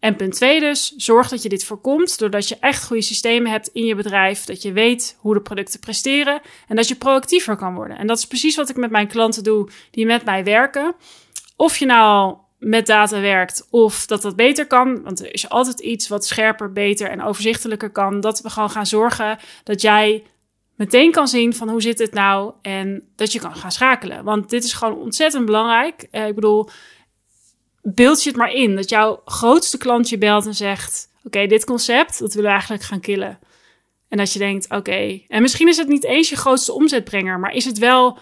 En 0.00 0.16
punt 0.16 0.34
twee 0.34 0.60
dus, 0.60 0.94
zorg 0.96 1.28
dat 1.28 1.42
je 1.42 1.48
dit 1.48 1.64
voorkomt 1.64 2.18
doordat 2.18 2.48
je 2.48 2.56
echt 2.60 2.86
goede 2.86 3.02
systemen 3.02 3.50
hebt 3.50 3.68
in 3.68 3.84
je 3.84 3.94
bedrijf, 3.94 4.44
dat 4.44 4.62
je 4.62 4.72
weet 4.72 5.16
hoe 5.20 5.34
de 5.34 5.40
producten 5.40 5.80
presteren 5.80 6.40
en 6.68 6.76
dat 6.76 6.88
je 6.88 6.94
proactiever 6.94 7.56
kan 7.56 7.74
worden. 7.74 7.98
En 7.98 8.06
dat 8.06 8.18
is 8.18 8.24
precies 8.24 8.56
wat 8.56 8.68
ik 8.68 8.76
met 8.76 8.90
mijn 8.90 9.08
klanten 9.08 9.42
doe 9.42 9.68
die 9.90 10.06
met 10.06 10.24
mij 10.24 10.44
werken. 10.44 10.94
Of 11.56 11.76
je 11.76 11.86
nou 11.86 12.36
met 12.58 12.86
data 12.86 13.20
werkt 13.20 13.66
of 13.70 14.06
dat 14.06 14.22
dat 14.22 14.36
beter 14.36 14.66
kan, 14.66 15.02
want 15.02 15.20
er 15.20 15.34
is 15.34 15.48
altijd 15.48 15.80
iets 15.80 16.08
wat 16.08 16.26
scherper, 16.26 16.72
beter 16.72 17.10
en 17.10 17.22
overzichtelijker 17.22 17.90
kan, 17.90 18.20
dat 18.20 18.40
we 18.40 18.50
gewoon 18.50 18.70
gaan 18.70 18.86
zorgen 18.86 19.38
dat 19.64 19.80
jij 19.80 20.24
meteen 20.76 21.10
kan 21.10 21.28
zien 21.28 21.54
van 21.54 21.68
hoe 21.68 21.82
zit 21.82 21.98
het 21.98 22.12
nou 22.12 22.52
en 22.62 23.02
dat 23.16 23.32
je 23.32 23.40
kan 23.40 23.54
gaan 23.54 23.72
schakelen. 23.72 24.24
Want 24.24 24.50
dit 24.50 24.64
is 24.64 24.72
gewoon 24.72 24.98
ontzettend 24.98 25.44
belangrijk. 25.44 26.08
Uh, 26.12 26.26
ik 26.26 26.34
bedoel, 26.34 26.68
beeld 27.82 28.22
je 28.22 28.28
het 28.28 28.38
maar 28.38 28.52
in. 28.52 28.76
Dat 28.76 28.88
jouw 28.88 29.22
grootste 29.24 29.78
klant 29.78 30.08
je 30.08 30.18
belt 30.18 30.46
en 30.46 30.54
zegt: 30.54 31.08
Oké, 31.24 31.46
dit 31.46 31.64
concept, 31.64 32.18
dat 32.18 32.28
willen 32.28 32.44
we 32.44 32.56
eigenlijk 32.56 32.82
gaan 32.82 33.00
killen. 33.00 33.38
En 34.08 34.18
dat 34.18 34.32
je 34.32 34.38
denkt: 34.38 34.70
Oké. 34.70 35.20
En 35.28 35.42
misschien 35.42 35.68
is 35.68 35.76
het 35.76 35.88
niet 35.88 36.04
eens 36.04 36.28
je 36.28 36.36
grootste 36.36 36.72
omzetbrenger, 36.72 37.38
maar 37.38 37.54
is 37.54 37.64
het 37.64 37.78
wel 37.78 38.18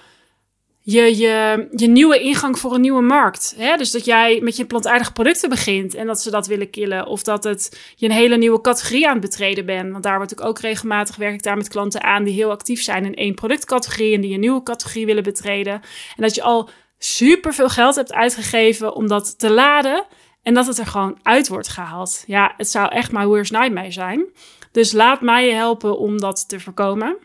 je, 0.88 1.16
je, 1.16 1.66
je 1.70 1.86
nieuwe 1.86 2.20
ingang 2.20 2.58
voor 2.58 2.74
een 2.74 2.80
nieuwe 2.80 3.02
markt. 3.02 3.54
Hè? 3.56 3.76
Dus 3.76 3.90
dat 3.90 4.04
jij 4.04 4.40
met 4.42 4.56
je 4.56 4.66
plantaardige 4.66 5.12
producten 5.12 5.48
begint 5.48 5.94
en 5.94 6.06
dat 6.06 6.20
ze 6.20 6.30
dat 6.30 6.46
willen 6.46 6.70
killen. 6.70 7.06
Of 7.06 7.22
dat 7.22 7.44
het 7.44 7.92
je 7.96 8.06
een 8.06 8.12
hele 8.12 8.36
nieuwe 8.36 8.60
categorie 8.60 9.06
aan 9.06 9.12
het 9.12 9.20
betreden 9.20 9.66
bent. 9.66 9.92
Want 9.92 10.02
daar 10.02 10.16
word 10.16 10.32
ik 10.32 10.40
ook 10.40 10.58
regelmatig, 10.58 11.16
werk 11.16 11.34
ik 11.34 11.42
daar 11.42 11.56
met 11.56 11.68
klanten 11.68 12.02
aan 12.02 12.24
die 12.24 12.34
heel 12.34 12.50
actief 12.50 12.82
zijn 12.82 13.04
in 13.04 13.14
één 13.14 13.34
productcategorie 13.34 14.14
en 14.14 14.20
die 14.20 14.34
een 14.34 14.40
nieuwe 14.40 14.62
categorie 14.62 15.06
willen 15.06 15.22
betreden. 15.22 15.72
En 16.16 16.22
dat 16.22 16.34
je 16.34 16.42
al 16.42 16.68
super 16.98 17.54
veel 17.54 17.68
geld 17.68 17.94
hebt 17.94 18.12
uitgegeven 18.12 18.94
om 18.94 19.06
dat 19.06 19.38
te 19.38 19.50
laden. 19.50 20.06
En 20.42 20.54
dat 20.54 20.66
het 20.66 20.78
er 20.78 20.86
gewoon 20.86 21.18
uit 21.22 21.48
wordt 21.48 21.68
gehaald. 21.68 22.24
Ja, 22.26 22.54
het 22.56 22.70
zou 22.70 22.92
echt 22.92 23.12
my 23.12 23.26
worst 23.26 23.52
nightmare 23.52 23.90
zijn. 23.90 24.26
Dus 24.72 24.92
laat 24.92 25.20
mij 25.20 25.46
je 25.46 25.52
helpen 25.52 25.98
om 25.98 26.20
dat 26.20 26.48
te 26.48 26.60
voorkomen. 26.60 27.16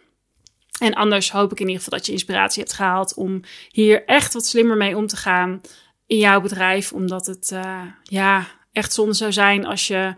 En 0.79 0.93
anders 0.93 1.31
hoop 1.31 1.51
ik 1.51 1.59
in 1.59 1.67
ieder 1.67 1.83
geval 1.83 1.97
dat 1.97 2.07
je 2.07 2.11
inspiratie 2.11 2.61
hebt 2.63 2.75
gehaald 2.75 3.13
om 3.13 3.41
hier 3.69 4.05
echt 4.05 4.33
wat 4.33 4.45
slimmer 4.45 4.77
mee 4.77 4.97
om 4.97 5.07
te 5.07 5.15
gaan 5.15 5.61
in 6.05 6.17
jouw 6.17 6.41
bedrijf. 6.41 6.91
Omdat 6.91 7.25
het 7.25 7.51
uh, 7.53 7.81
ja, 8.03 8.47
echt 8.71 8.93
zonde 8.93 9.13
zou 9.13 9.31
zijn 9.31 9.65
als 9.65 9.87
je, 9.87 10.15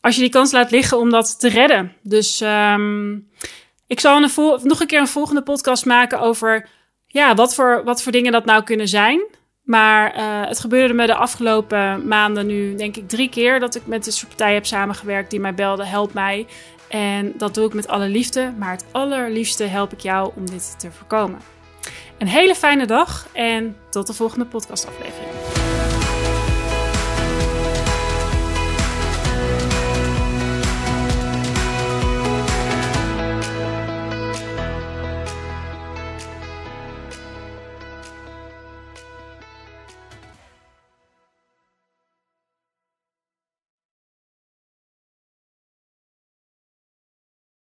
als 0.00 0.14
je 0.14 0.20
die 0.20 0.30
kans 0.30 0.52
laat 0.52 0.70
liggen 0.70 0.98
om 0.98 1.10
dat 1.10 1.40
te 1.40 1.48
redden. 1.48 1.96
Dus 2.02 2.40
um, 2.40 3.30
ik 3.86 4.00
zal 4.00 4.20
nog 4.62 4.80
een 4.80 4.86
keer 4.86 5.00
een 5.00 5.08
volgende 5.08 5.42
podcast 5.42 5.84
maken 5.84 6.20
over 6.20 6.68
ja, 7.12 7.34
wat, 7.34 7.54
voor, 7.54 7.82
wat 7.84 8.02
voor 8.02 8.12
dingen 8.12 8.32
dat 8.32 8.44
nou 8.44 8.62
kunnen 8.62 8.88
zijn. 8.88 9.22
Maar 9.62 10.16
uh, 10.16 10.48
het 10.48 10.60
gebeurde 10.60 10.94
me 10.94 11.06
de 11.06 11.14
afgelopen 11.14 12.08
maanden 12.08 12.46
nu, 12.46 12.74
denk 12.74 12.96
ik, 12.96 13.08
drie 13.08 13.28
keer 13.28 13.60
dat 13.60 13.74
ik 13.74 13.86
met 13.86 14.04
dit 14.04 14.14
soort 14.14 14.38
heb 14.38 14.66
samengewerkt 14.66 15.30
die 15.30 15.40
mij 15.40 15.54
belden, 15.54 15.86
help 15.86 16.12
mij. 16.12 16.46
En 16.88 17.32
dat 17.36 17.54
doe 17.54 17.66
ik 17.66 17.74
met 17.74 17.88
alle 17.88 18.08
liefde, 18.08 18.52
maar 18.58 18.70
het 18.70 18.84
allerliefste 18.92 19.64
help 19.64 19.92
ik 19.92 20.00
jou 20.00 20.32
om 20.36 20.50
dit 20.50 20.74
te 20.78 20.90
voorkomen. 20.90 21.40
Een 22.18 22.28
hele 22.28 22.54
fijne 22.54 22.86
dag 22.86 23.28
en 23.32 23.76
tot 23.90 24.06
de 24.06 24.12
volgende 24.12 24.44
podcastaflevering. 24.44 25.41